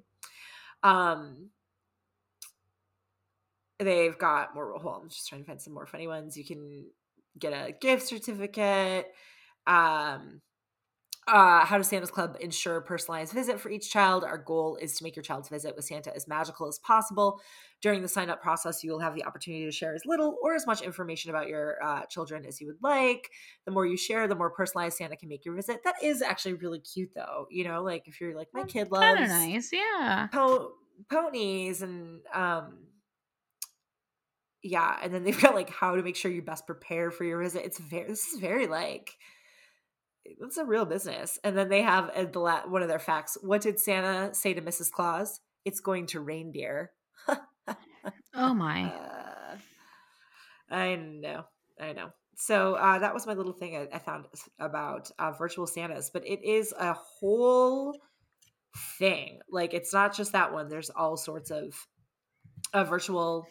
Um, 0.83 1.51
they've 3.81 4.17
got 4.19 4.55
more. 4.55 4.73
Hold 4.79 4.95
on, 4.95 5.03
I'm 5.03 5.09
just 5.09 5.29
trying 5.29 5.43
to 5.43 5.47
find 5.47 5.61
some 5.61 5.75
more 5.75 5.87
funny 5.87 6.07
ones. 6.07 6.37
You 6.37 6.45
can 6.45 6.87
get 7.39 7.53
a 7.53 7.73
gift 7.73 8.09
certificate. 8.09 9.07
Um, 9.67 10.41
uh, 11.29 11.65
how 11.65 11.77
does 11.77 11.87
Santa's 11.87 12.11
Club 12.11 12.37
ensure 12.41 12.81
personalized 12.81 13.33
visit 13.33 13.61
for 13.61 13.71
each 13.71 13.91
child? 13.91 14.25
Our 14.25 14.39
goal 14.39 14.77
is 14.81 14.97
to 14.97 15.05
make 15.05 15.15
your 15.15 15.23
child's 15.23 15.49
visit 15.49 15.77
with 15.77 15.85
Santa 15.85 16.15
as 16.17 16.27
magical 16.27 16.67
as 16.67 16.79
possible. 16.81 17.41
During 17.83 18.03
the 18.03 18.09
sign 18.09 18.31
up 18.31 18.43
process, 18.43 18.83
you 18.83 18.91
will 18.91 18.99
have 18.99 19.15
the 19.15 19.25
opportunity 19.25 19.65
to 19.65 19.71
share 19.71 19.95
as 19.95 20.03
little 20.05 20.37
or 20.43 20.55
as 20.55 20.67
much 20.67 20.83
information 20.83 21.31
about 21.31 21.47
your 21.47 21.77
uh, 21.85 22.05
children 22.07 22.45
as 22.47 22.61
you 22.61 22.67
would 22.67 22.83
like. 22.83 23.31
The 23.65 23.71
more 23.71 23.87
you 23.87 23.97
share, 23.97 24.27
the 24.27 24.35
more 24.35 24.51
personalized 24.51 24.97
Santa 24.97 25.17
can 25.17 25.29
make 25.29 25.45
your 25.45 25.55
visit. 25.55 25.85
That 25.85 25.95
is 26.03 26.21
actually 26.21 26.55
really 26.55 26.81
cute, 26.81 27.11
though. 27.15 27.47
You 27.51 27.65
know, 27.65 27.83
like 27.83 28.09
if 28.09 28.21
you're 28.21 28.35
like, 28.35 28.49
my 28.53 28.65
kid 28.65 28.91
loves 28.91 29.21
nice. 29.21 29.71
Yeah. 29.73 30.27
po- 30.33 30.73
ponies 31.11 31.83
and 31.83 32.21
um 32.35 32.79
yeah 34.63 34.97
and 35.03 35.13
then 35.13 35.25
they've 35.25 35.41
got 35.41 35.55
like 35.55 35.71
how 35.71 35.97
to 35.97 36.03
make 36.03 36.17
sure 36.17 36.31
you 36.31 36.43
best 36.43 36.67
prepare 36.67 37.11
for 37.11 37.25
your 37.25 37.43
visit. 37.43 37.65
It's 37.65 37.79
very 37.79 38.09
this 38.09 38.27
is 38.27 38.41
very 38.41 38.67
like 38.67 39.11
it's 40.25 40.59
a 40.59 40.65
real 40.65 40.85
business. 40.85 41.39
And 41.43 41.57
then 41.57 41.69
they 41.69 41.83
have 41.83 42.11
the 42.33 42.39
la- 42.39 42.67
one 42.67 42.83
of 42.83 42.89
their 42.89 42.99
facts 42.99 43.37
what 43.43 43.63
did 43.63 43.81
santa 43.81 44.35
say 44.35 44.55
to 44.55 44.61
mrs 44.63 44.91
claus? 44.91 45.41
It's 45.65 45.81
going 45.81 46.07
to 46.07 46.21
reindeer. 46.21 46.93
Oh 48.33 48.55
my. 48.55 48.85
uh, 48.85 49.57
i 50.71 50.95
know 50.97 51.45
i 51.81 51.93
know. 51.93 52.11
So 52.37 52.75
uh, 52.75 53.01
that 53.01 53.13
was 53.13 53.27
my 53.27 53.35
little 53.35 53.53
thing 53.53 53.77
I, 53.77 53.89
I 53.97 53.99
found 53.99 54.25
about 54.59 55.11
uh, 55.19 55.33
virtual 55.33 55.67
santas 55.67 56.11
but 56.11 56.27
it 56.27 56.43
is 56.43 56.73
a 56.79 56.95
whole 56.95 57.95
thing. 58.99 59.41
Like 59.51 59.75
it's 59.75 59.93
not 59.93 60.15
just 60.17 60.33
that 60.33 60.53
one. 60.53 60.69
There's 60.69 60.91
all 60.91 61.17
sorts 61.17 61.51
of 61.51 61.75
uh, 62.73 62.85
virtual 62.85 63.47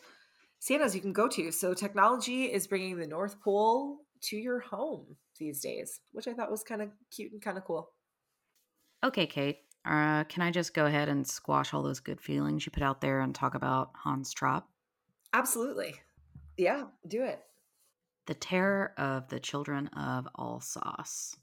santas 0.59 0.93
you 0.95 1.01
can 1.01 1.13
go 1.13 1.27
to 1.27 1.51
so 1.51 1.73
technology 1.73 2.45
is 2.45 2.67
bringing 2.67 2.97
the 2.97 3.07
north 3.07 3.39
pole 3.41 3.99
to 4.21 4.35
your 4.37 4.59
home 4.59 5.15
these 5.39 5.61
days 5.61 6.01
which 6.11 6.27
i 6.27 6.33
thought 6.33 6.51
was 6.51 6.63
kind 6.63 6.81
of 6.81 6.89
cute 7.11 7.31
and 7.31 7.41
kind 7.41 7.57
of 7.57 7.63
cool 7.65 7.91
Okay, 9.01 9.27
Kate. 9.27 9.59
Uh, 9.85 10.25
can 10.25 10.43
I 10.43 10.51
just 10.51 10.73
go 10.73 10.85
ahead 10.85 11.07
and 11.07 11.25
squash 11.25 11.73
all 11.73 11.81
those 11.81 12.01
good 12.01 12.19
feelings 12.19 12.65
you 12.65 12.71
put 12.73 12.83
out 12.83 12.99
there 12.99 13.21
and 13.21 13.33
talk 13.33 13.55
about 13.55 13.91
Hans 13.95 14.33
Trapp? 14.33 14.65
absolutely 15.33 15.95
yeah 16.57 16.85
do 17.07 17.23
it 17.23 17.39
The 18.27 18.33
terror 18.33 18.93
of 18.97 19.29
the 19.29 19.39
children 19.39 19.87
of 19.95 20.27
Alsace. 20.37 21.37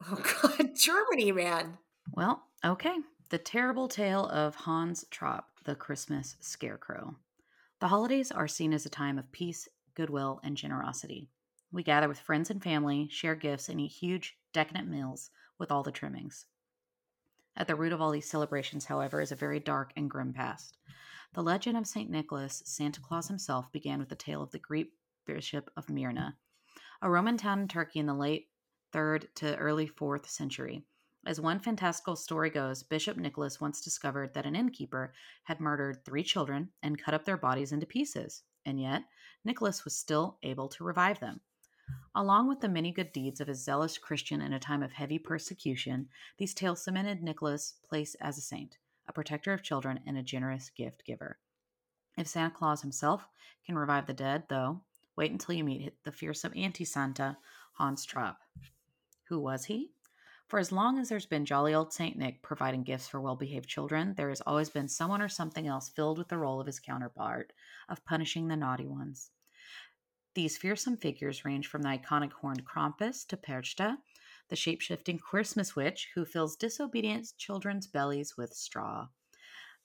oh 0.10 0.22
god 0.42 0.70
germany 0.76 1.32
man 1.32 1.78
Well, 2.12 2.42
okay. 2.64 2.96
The 3.30 3.38
terrible 3.38 3.88
tale 3.88 4.26
of 4.26 4.54
Hans 4.54 5.04
Trapp, 5.10 5.46
the 5.64 5.74
Christmas 5.74 6.36
scarecrow. 6.40 7.16
The 7.78 7.88
holidays 7.88 8.32
are 8.32 8.48
seen 8.48 8.72
as 8.72 8.86
a 8.86 8.90
time 8.90 9.18
of 9.18 9.30
peace, 9.32 9.68
goodwill, 9.94 10.40
and 10.42 10.56
generosity. 10.56 11.28
We 11.70 11.82
gather 11.82 12.08
with 12.08 12.18
friends 12.18 12.50
and 12.50 12.62
family, 12.62 13.06
share 13.10 13.34
gifts, 13.34 13.68
and 13.68 13.78
eat 13.78 13.88
huge, 13.88 14.38
decadent 14.54 14.88
meals 14.88 15.30
with 15.58 15.70
all 15.70 15.82
the 15.82 15.92
trimmings. 15.92 16.46
At 17.54 17.66
the 17.66 17.74
root 17.74 17.92
of 17.92 18.00
all 18.00 18.12
these 18.12 18.30
celebrations, 18.30 18.86
however, 18.86 19.20
is 19.20 19.30
a 19.30 19.36
very 19.36 19.60
dark 19.60 19.92
and 19.94 20.08
grim 20.08 20.32
past. 20.32 20.78
The 21.34 21.42
legend 21.42 21.76
of 21.76 21.86
St. 21.86 22.08
Nicholas, 22.08 22.62
Santa 22.64 23.00
Claus 23.02 23.28
himself, 23.28 23.70
began 23.72 23.98
with 23.98 24.08
the 24.08 24.16
tale 24.16 24.42
of 24.42 24.52
the 24.52 24.58
Greek 24.58 24.92
bishop 25.26 25.70
of 25.76 25.90
Myrna, 25.90 26.38
a 27.02 27.10
Roman 27.10 27.36
town 27.36 27.60
in 27.60 27.68
Turkey 27.68 27.98
in 27.98 28.06
the 28.06 28.14
late 28.14 28.48
3rd 28.92 29.26
to 29.34 29.56
early 29.56 29.86
4th 29.86 30.26
century. 30.26 30.86
As 31.26 31.40
one 31.40 31.58
fantastical 31.58 32.14
story 32.14 32.50
goes, 32.50 32.84
Bishop 32.84 33.16
Nicholas 33.16 33.60
once 33.60 33.80
discovered 33.80 34.32
that 34.34 34.46
an 34.46 34.54
innkeeper 34.54 35.12
had 35.42 35.58
murdered 35.58 36.04
three 36.04 36.22
children 36.22 36.70
and 36.84 37.02
cut 37.02 37.14
up 37.14 37.24
their 37.24 37.36
bodies 37.36 37.72
into 37.72 37.84
pieces, 37.84 38.44
and 38.64 38.80
yet 38.80 39.02
Nicholas 39.44 39.84
was 39.84 39.98
still 39.98 40.38
able 40.44 40.68
to 40.68 40.84
revive 40.84 41.18
them. 41.18 41.40
Along 42.14 42.46
with 42.46 42.60
the 42.60 42.68
many 42.68 42.92
good 42.92 43.12
deeds 43.12 43.40
of 43.40 43.48
a 43.48 43.56
zealous 43.56 43.98
Christian 43.98 44.40
in 44.40 44.52
a 44.52 44.60
time 44.60 44.84
of 44.84 44.92
heavy 44.92 45.18
persecution, 45.18 46.08
these 46.38 46.54
tales 46.54 46.84
cemented 46.84 47.24
Nicholas' 47.24 47.74
place 47.82 48.14
as 48.20 48.38
a 48.38 48.40
saint, 48.40 48.78
a 49.08 49.12
protector 49.12 49.52
of 49.52 49.64
children, 49.64 49.98
and 50.06 50.16
a 50.16 50.22
generous 50.22 50.70
gift 50.70 51.04
giver. 51.04 51.40
If 52.16 52.28
Santa 52.28 52.54
Claus 52.54 52.82
himself 52.82 53.28
can 53.66 53.76
revive 53.76 54.06
the 54.06 54.14
dead, 54.14 54.44
though, 54.48 54.82
Wait 55.16 55.32
until 55.32 55.54
you 55.54 55.64
meet 55.64 55.94
the 56.04 56.12
fearsome 56.12 56.52
anti 56.54 56.84
Santa, 56.84 57.38
Hans 57.72 58.04
Trapp. 58.04 58.38
Who 59.24 59.40
was 59.40 59.64
he? 59.64 59.95
For 60.48 60.60
as 60.60 60.70
long 60.70 60.98
as 60.98 61.08
there's 61.08 61.26
been 61.26 61.44
jolly 61.44 61.74
old 61.74 61.92
St. 61.92 62.16
Nick 62.16 62.40
providing 62.40 62.84
gifts 62.84 63.08
for 63.08 63.20
well 63.20 63.34
behaved 63.34 63.68
children, 63.68 64.14
there 64.14 64.28
has 64.28 64.40
always 64.42 64.70
been 64.70 64.86
someone 64.86 65.20
or 65.20 65.28
something 65.28 65.66
else 65.66 65.88
filled 65.88 66.18
with 66.18 66.28
the 66.28 66.38
role 66.38 66.60
of 66.60 66.68
his 66.68 66.78
counterpart 66.78 67.52
of 67.88 68.04
punishing 68.04 68.46
the 68.46 68.56
naughty 68.56 68.86
ones. 68.86 69.32
These 70.34 70.56
fearsome 70.56 70.98
figures 70.98 71.44
range 71.44 71.66
from 71.66 71.82
the 71.82 71.88
iconic 71.88 72.32
horned 72.32 72.64
Krampus 72.64 73.26
to 73.26 73.36
Perchta, 73.36 73.98
the 74.48 74.54
shape 74.54 74.80
shifting 74.80 75.18
Christmas 75.18 75.74
witch 75.74 76.10
who 76.14 76.24
fills 76.24 76.54
disobedient 76.54 77.36
children's 77.36 77.88
bellies 77.88 78.36
with 78.36 78.54
straw. 78.54 79.08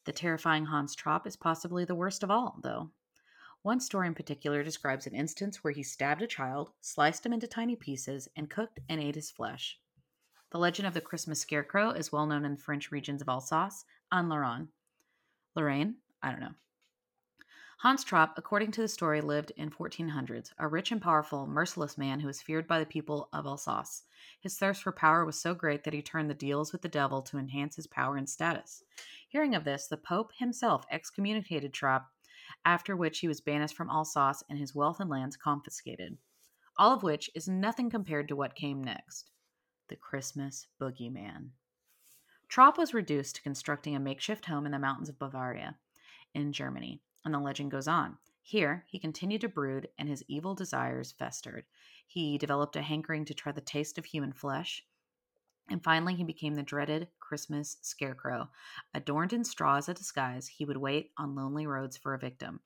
The 0.06 0.12
terrifying 0.12 0.66
Hans 0.66 0.94
Trapp 0.94 1.26
is 1.26 1.36
possibly 1.36 1.86
the 1.86 1.96
worst 1.96 2.22
of 2.22 2.30
all, 2.30 2.60
though. 2.62 2.92
One 3.64 3.80
story 3.80 4.08
in 4.08 4.14
particular 4.14 4.62
describes 4.64 5.08
an 5.08 5.16
instance 5.16 5.64
where 5.64 5.74
he 5.74 5.82
stabbed 5.82 6.22
a 6.22 6.28
child, 6.28 6.72
sliced 6.82 7.26
him 7.26 7.34
into 7.34 7.48
tiny 7.48 7.76
pieces, 7.76 8.28
and 8.36 8.48
cooked 8.48 8.80
and 8.88 9.02
ate 9.02 9.16
his 9.16 9.32
flesh. 9.32 9.81
The 10.52 10.60
legend 10.60 10.86
of 10.86 10.94
the 10.94 11.00
Christmas 11.00 11.40
scarecrow 11.40 11.92
is 11.92 12.12
well 12.12 12.26
known 12.26 12.44
in 12.44 12.56
the 12.56 12.62
French 12.62 12.92
regions 12.92 13.22
of 13.22 13.30
Alsace 13.30 13.86
and 14.12 14.28
Lorraine. 14.28 14.68
Lorraine? 15.56 15.96
I 16.22 16.30
don't 16.30 16.42
know. 16.42 16.56
Hans 17.78 18.04
Trapp, 18.04 18.38
according 18.38 18.72
to 18.72 18.82
the 18.82 18.90
story, 18.90 19.22
lived 19.22 19.54
in 19.56 19.70
1400s, 19.70 20.52
a 20.58 20.68
rich 20.68 20.92
and 20.92 21.02
powerful, 21.02 21.48
merciless 21.48 21.98
man 21.98 22.20
who 22.20 22.28
was 22.28 22.42
feared 22.42 22.68
by 22.68 22.80
the 22.80 22.86
people 22.86 23.30
of 23.32 23.46
Alsace. 23.46 24.04
His 24.42 24.58
thirst 24.58 24.84
for 24.84 24.92
power 24.92 25.24
was 25.24 25.42
so 25.42 25.56
great 25.56 25.86
that 25.86 25.94
he 25.94 26.02
turned 26.02 26.30
the 26.30 26.34
deals 26.34 26.74
with 26.74 26.82
the 26.82 26.90
devil 26.90 27.22
to 27.22 27.38
enhance 27.38 27.78
his 27.78 27.88
power 27.88 28.18
and 28.18 28.30
status. 28.30 28.84
Hearing 29.30 29.56
of 29.56 29.64
this, 29.64 29.88
the 29.88 29.96
Pope 29.96 30.34
himself 30.38 30.84
excommunicated 30.92 31.74
Trapp, 31.74 32.10
after 32.66 32.98
which 32.98 33.20
he 33.20 33.30
was 33.30 33.40
banished 33.40 33.78
from 33.78 33.90
Alsace 33.90 34.44
and 34.50 34.60
his 34.60 34.76
wealth 34.76 35.00
and 35.00 35.10
lands 35.10 35.38
confiscated. 35.38 36.18
All 36.78 36.94
of 36.94 37.04
which 37.04 37.30
is 37.34 37.48
nothing 37.48 37.90
compared 37.90 38.28
to 38.28 38.36
what 38.36 38.54
came 38.54 38.84
next 38.84 39.32
the 39.92 39.98
Christmas 39.98 40.68
boogeyman. 40.80 41.50
Trapp 42.48 42.78
was 42.78 42.94
reduced 42.94 43.36
to 43.36 43.42
constructing 43.42 43.94
a 43.94 44.00
makeshift 44.00 44.46
home 44.46 44.66
in 44.66 44.72
the 44.72 44.80
mountains 44.80 45.10
of 45.10 45.20
Bavaria, 45.20 45.78
in 46.34 46.54
Germany, 46.54 47.02
and 47.26 47.34
the 47.34 47.40
legend 47.40 47.72
goes 47.72 47.90
on. 47.90 48.18
Here, 48.42 48.86
he 48.88 49.00
continued 49.00 49.42
to 49.42 49.50
brood, 49.50 49.90
and 50.00 50.08
his 50.08 50.24
evil 50.30 50.56
desires 50.56 51.12
festered. 51.12 51.66
He 52.08 52.38
developed 52.38 52.78
a 52.78 52.82
hankering 52.82 53.26
to 53.26 53.34
try 53.34 53.52
the 53.52 53.60
taste 53.60 53.98
of 53.98 54.06
human 54.06 54.32
flesh, 54.32 54.86
and 55.70 55.84
finally, 55.84 56.16
he 56.16 56.24
became 56.24 56.56
the 56.56 56.64
dreaded 56.64 57.10
Christmas 57.20 57.78
scarecrow. 57.82 58.50
Adorned 58.94 59.34
in 59.34 59.44
straw 59.44 59.76
as 59.76 59.90
a 59.90 59.94
disguise, 59.94 60.48
he 60.48 60.64
would 60.64 60.78
wait 60.78 61.12
on 61.18 61.36
lonely 61.36 61.68
roads 61.68 61.98
for 61.98 62.14
a 62.14 62.20
victim. 62.20 62.62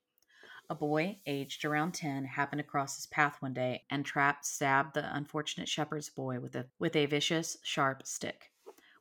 A 0.68 0.74
boy, 0.74 1.20
aged 1.28 1.64
around 1.64 1.94
10, 1.94 2.26
happened 2.26 2.58
to 2.58 2.64
cross 2.64 2.96
his 2.96 3.06
path 3.06 3.40
one 3.40 3.54
day 3.54 3.84
and 3.92 4.04
Trapp 4.04 4.44
stabbed 4.44 4.96
the 4.96 5.16
unfortunate 5.16 5.70
shepherd's 5.70 6.10
boy 6.10 6.40
with 6.40 6.56
a, 6.56 6.66
with 6.80 6.96
a 6.96 7.06
vicious, 7.06 7.58
sharp 7.62 8.08
stick. 8.08 8.52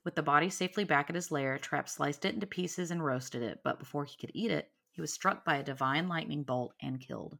With 0.05 0.15
the 0.15 0.23
body 0.23 0.51
safely 0.51 0.85
back 0.85 1.09
at 1.09 1.17
his 1.17 1.31
lair, 1.31 1.57
Trapp 1.57 1.89
sliced 1.89 2.27
it 2.27 2.35
into 2.35 2.47
pieces 2.47 2.91
and 2.91 3.03
roasted 3.03 3.43
it, 3.43 3.63
but 3.65 3.79
before 3.79 4.05
he 4.05 4.19
could 4.19 4.31
eat 4.35 4.51
it, 4.51 4.73
he 4.91 5.01
was 5.01 5.15
struck 5.15 5.43
by 5.43 5.57
a 5.57 5.63
divine 5.63 6.07
lightning 6.07 6.43
bolt 6.43 6.75
and 6.83 7.01
killed. 7.01 7.39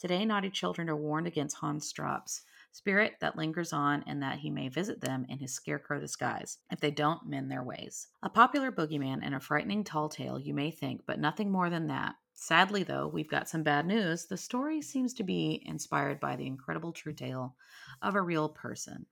Today, 0.00 0.24
naughty 0.24 0.50
children 0.50 0.88
are 0.88 0.96
warned 0.96 1.28
against 1.28 1.58
Hans 1.58 1.92
Trapp's 1.92 2.42
spirit 2.72 3.16
that 3.20 3.36
lingers 3.36 3.72
on 3.72 4.02
and 4.06 4.22
that 4.22 4.38
he 4.40 4.50
may 4.50 4.68
visit 4.68 5.00
them 5.00 5.26
in 5.28 5.38
his 5.38 5.54
scarecrow 5.54 6.00
disguise 6.00 6.58
if 6.70 6.80
they 6.80 6.90
don't 6.90 7.28
mend 7.28 7.50
their 7.50 7.62
ways. 7.62 8.08
A 8.22 8.30
popular 8.30 8.72
boogeyman 8.72 9.20
and 9.22 9.34
a 9.34 9.40
frightening 9.40 9.84
tall 9.84 10.08
tale, 10.08 10.40
you 10.40 10.54
may 10.54 10.70
think, 10.70 11.02
but 11.06 11.20
nothing 11.20 11.52
more 11.52 11.70
than 11.70 11.86
that. 11.86 12.16
Sadly, 12.42 12.84
though, 12.84 13.06
we've 13.06 13.28
got 13.28 13.50
some 13.50 13.62
bad 13.62 13.84
news. 13.84 14.24
The 14.24 14.38
story 14.38 14.80
seems 14.80 15.12
to 15.12 15.22
be 15.22 15.62
inspired 15.66 16.18
by 16.20 16.36
the 16.36 16.46
incredible 16.46 16.90
true 16.90 17.12
tale 17.12 17.54
of 18.00 18.14
a 18.14 18.22
real 18.22 18.48
person. 18.48 19.04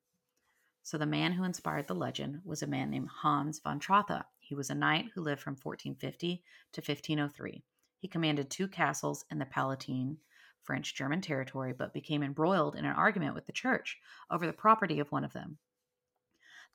So, 0.83 0.97
the 0.97 1.05
man 1.05 1.33
who 1.33 1.45
inspired 1.45 1.89
the 1.89 1.95
legend 1.95 2.41
was 2.43 2.63
a 2.63 2.67
man 2.67 2.89
named 2.89 3.11
Hans 3.11 3.59
von 3.59 3.81
Trotha. 3.81 4.25
He 4.39 4.55
was 4.55 4.71
a 4.71 4.75
knight 4.75 5.11
who 5.15 5.21
lived 5.21 5.43
from 5.43 5.57
1450 5.57 6.43
to 6.73 6.81
1503. 6.81 7.63
He 7.99 8.09
commanded 8.09 8.49
two 8.49 8.67
castles 8.67 9.27
in 9.31 9.39
the 9.39 9.45
Palatine, 9.45 10.17
French 10.63 10.95
German 10.95 11.21
territory, 11.21 11.75
but 11.75 11.93
became 11.93 12.23
embroiled 12.23 12.77
in 12.77 12.87
an 12.87 12.97
argument 12.97 13.35
with 13.35 13.45
the 13.45 13.53
church 13.53 13.99
over 14.31 14.47
the 14.47 14.55
property 14.55 15.01
of 15.01 15.13
one 15.13 15.25
of 15.25 15.35
them. 15.35 15.59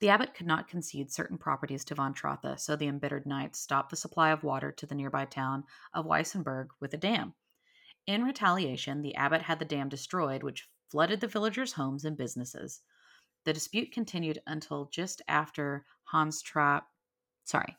The 0.00 0.08
abbot 0.08 0.34
could 0.34 0.46
not 0.46 0.68
concede 0.68 1.12
certain 1.12 1.38
properties 1.38 1.84
to 1.84 1.94
von 1.94 2.14
Trotha, 2.14 2.58
so 2.58 2.76
the 2.76 2.88
embittered 2.88 3.26
knights 3.26 3.60
stopped 3.60 3.90
the 3.90 3.96
supply 3.96 4.30
of 4.30 4.42
water 4.42 4.72
to 4.72 4.86
the 4.86 4.94
nearby 4.94 5.24
town 5.24 5.64
of 5.92 6.04
Weissenberg 6.04 6.70
with 6.80 6.92
a 6.94 6.98
dam. 6.98 7.34
In 8.06 8.24
retaliation, 8.24 9.02
the 9.02 9.14
abbot 9.14 9.42
had 9.42 9.58
the 9.58 9.64
dam 9.64 9.88
destroyed, 9.88 10.42
which 10.42 10.68
flooded 10.90 11.20
the 11.20 11.28
villagers' 11.28 11.72
homes 11.72 12.04
and 12.04 12.16
businesses. 12.16 12.82
The 13.44 13.52
dispute 13.52 13.92
continued 13.92 14.42
until 14.46 14.86
just 14.86 15.22
after 15.28 15.86
Hans 16.04 16.42
Trapp. 16.42 16.88
Sorry. 17.44 17.76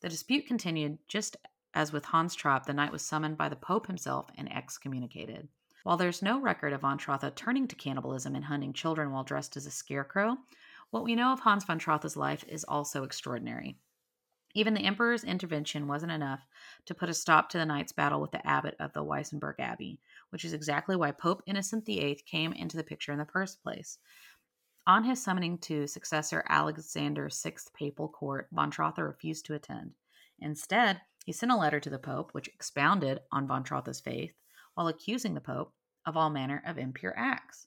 The 0.00 0.08
dispute 0.08 0.46
continued 0.46 0.98
just 1.08 1.36
as 1.74 1.92
with 1.92 2.04
Hans 2.04 2.34
Trapp, 2.34 2.66
the 2.66 2.72
knight 2.72 2.92
was 2.92 3.04
summoned 3.04 3.36
by 3.36 3.48
the 3.48 3.56
Pope 3.56 3.86
himself 3.86 4.30
and 4.36 4.52
excommunicated. 4.52 5.48
While 5.84 5.96
there's 5.96 6.22
no 6.22 6.40
record 6.40 6.72
of 6.72 6.80
von 6.82 6.98
Trotha 6.98 7.30
turning 7.34 7.68
to 7.68 7.76
cannibalism 7.76 8.34
and 8.34 8.44
hunting 8.44 8.72
children 8.72 9.10
while 9.10 9.24
dressed 9.24 9.56
as 9.56 9.66
a 9.66 9.70
scarecrow, 9.70 10.38
what 10.90 11.04
we 11.04 11.14
know 11.14 11.32
of 11.32 11.40
Hans 11.40 11.64
von 11.64 11.78
Trotha's 11.78 12.16
life 12.16 12.44
is 12.48 12.64
also 12.64 13.04
extraordinary. 13.04 13.76
Even 14.54 14.72
the 14.74 14.86
emperor's 14.86 15.24
intervention 15.24 15.86
wasn't 15.86 16.12
enough 16.12 16.40
to 16.86 16.94
put 16.94 17.10
a 17.10 17.14
stop 17.14 17.50
to 17.50 17.58
the 17.58 17.66
knight's 17.66 17.92
battle 17.92 18.20
with 18.20 18.30
the 18.32 18.46
abbot 18.46 18.74
of 18.80 18.92
the 18.94 19.04
Weissenberg 19.04 19.56
Abbey, 19.58 20.00
which 20.30 20.44
is 20.44 20.54
exactly 20.54 20.96
why 20.96 21.10
Pope 21.12 21.42
Innocent 21.46 21.84
VIII 21.84 22.22
came 22.26 22.52
into 22.54 22.76
the 22.76 22.82
picture 22.82 23.12
in 23.12 23.18
the 23.18 23.26
first 23.26 23.62
place. 23.62 23.98
On 24.86 25.04
his 25.04 25.22
summoning 25.22 25.58
to 25.58 25.86
successor 25.86 26.42
Alexander's 26.48 27.36
sixth 27.36 27.74
papal 27.74 28.08
court, 28.08 28.48
von 28.50 28.70
Trotha 28.70 29.04
refused 29.04 29.44
to 29.46 29.54
attend. 29.54 29.92
Instead, 30.40 31.02
he 31.26 31.32
sent 31.32 31.52
a 31.52 31.56
letter 31.56 31.78
to 31.78 31.90
the 31.90 31.98
Pope 31.98 32.32
which 32.32 32.48
expounded 32.48 33.20
on 33.30 33.46
von 33.46 33.62
Trotha's 33.62 34.00
faith 34.00 34.32
while 34.72 34.88
accusing 34.88 35.34
the 35.34 35.42
Pope 35.42 35.74
of 36.06 36.16
all 36.16 36.30
manner 36.30 36.62
of 36.64 36.78
impure 36.78 37.12
acts. 37.18 37.66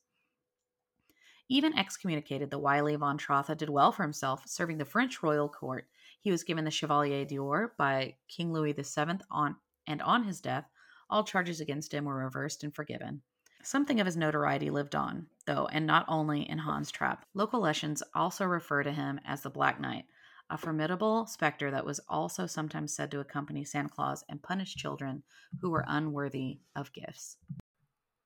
Even 1.52 1.78
excommunicated, 1.78 2.50
the 2.50 2.58
wily 2.58 2.96
von 2.96 3.18
Trotha 3.18 3.58
did 3.58 3.68
well 3.68 3.92
for 3.92 4.04
himself, 4.04 4.48
serving 4.48 4.78
the 4.78 4.86
French 4.86 5.22
royal 5.22 5.50
court. 5.50 5.86
He 6.22 6.32
was 6.32 6.46
given 6.46 6.64
the 6.64 6.72
Chevalier 6.72 7.26
d'Or 7.26 7.74
by 7.78 8.16
King 8.30 8.54
Louis 8.54 8.72
VII 8.72 9.20
on, 9.30 9.58
and 9.86 10.02
on 10.02 10.24
his 10.24 10.40
death, 10.40 10.70
all 11.10 11.26
charges 11.26 11.60
against 11.60 11.94
him 11.94 12.06
were 12.06 12.24
reversed 12.24 12.64
and 12.64 12.74
forgiven. 12.74 13.22
Something 13.64 14.00
of 14.00 14.06
his 14.06 14.16
notoriety 14.16 14.70
lived 14.70 14.96
on, 14.96 15.28
though, 15.46 15.68
and 15.74 15.86
not 15.86 16.06
only 16.08 16.50
in 16.50 16.58
Hans 16.60 16.90
Trapp. 16.90 17.26
Local 17.34 17.60
legends 17.60 18.02
also 18.16 18.46
refer 18.46 18.84
to 18.84 18.94
him 18.94 19.20
as 19.26 19.42
the 19.42 19.50
Black 19.50 19.78
Knight, 19.78 20.06
a 20.50 20.58
formidable 20.58 21.26
specter 21.26 21.70
that 21.70 21.86
was 21.86 22.00
also 22.08 22.48
sometimes 22.48 22.96
said 22.96 23.12
to 23.12 23.20
accompany 23.20 23.66
Santa 23.66 23.90
Claus 23.90 24.24
and 24.30 24.42
punish 24.42 24.76
children 24.76 25.22
who 25.60 25.72
were 25.72 25.84
unworthy 25.86 26.62
of 26.78 26.94
gifts. 26.94 27.36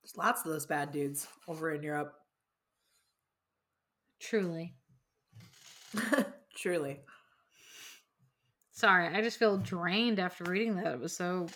There's 0.03 0.15
lots 0.15 0.45
of 0.45 0.51
those 0.51 0.67
bad 0.67 0.91
dudes 0.91 1.27
over 1.47 1.73
in 1.73 1.81
Europe. 1.81 2.13
Truly. 4.29 4.73
Truly. 6.57 6.99
Sorry, 8.71 9.07
I 9.07 9.21
just 9.21 9.37
feel 9.37 9.57
drained 9.57 10.19
after 10.19 10.43
reading 10.45 10.75
that. 10.75 10.93
It 10.93 10.99
was 10.99 11.15
so. 11.15 11.47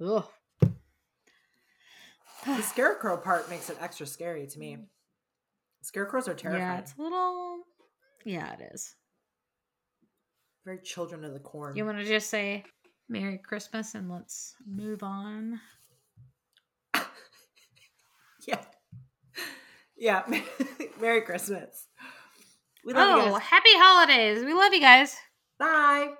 Ugh. 0.00 0.24
The 2.46 2.62
scarecrow 2.62 3.16
part 3.16 3.50
makes 3.50 3.68
it 3.70 3.78
extra 3.80 4.06
scary 4.06 4.46
to 4.46 4.58
me. 4.58 4.78
Scarecrows 5.82 6.28
are 6.28 6.34
terrifying. 6.34 6.62
Yeah, 6.62 6.78
it's 6.78 6.94
a 6.98 7.02
little. 7.02 7.58
Yeah, 8.24 8.52
it 8.54 8.70
is. 8.74 8.94
Very 10.64 10.78
children 10.78 11.24
of 11.24 11.32
the 11.32 11.40
corn. 11.40 11.76
You 11.76 11.84
want 11.84 11.98
to 11.98 12.04
just 12.04 12.30
say 12.30 12.64
Merry 13.08 13.38
Christmas 13.38 13.94
and 13.94 14.10
let's 14.10 14.54
move 14.66 15.02
on? 15.02 15.60
yeah. 18.46 18.60
Yeah. 19.96 20.22
Merry 21.00 21.22
Christmas. 21.22 21.88
We 22.84 22.92
love 22.92 23.08
you 23.08 23.22
Oh, 23.22 23.32
guys. 23.32 23.42
happy 23.42 23.70
holidays. 23.74 24.44
We 24.44 24.52
love 24.54 24.72
you 24.74 24.80
guys. 24.80 25.16
Bye. 25.58 26.14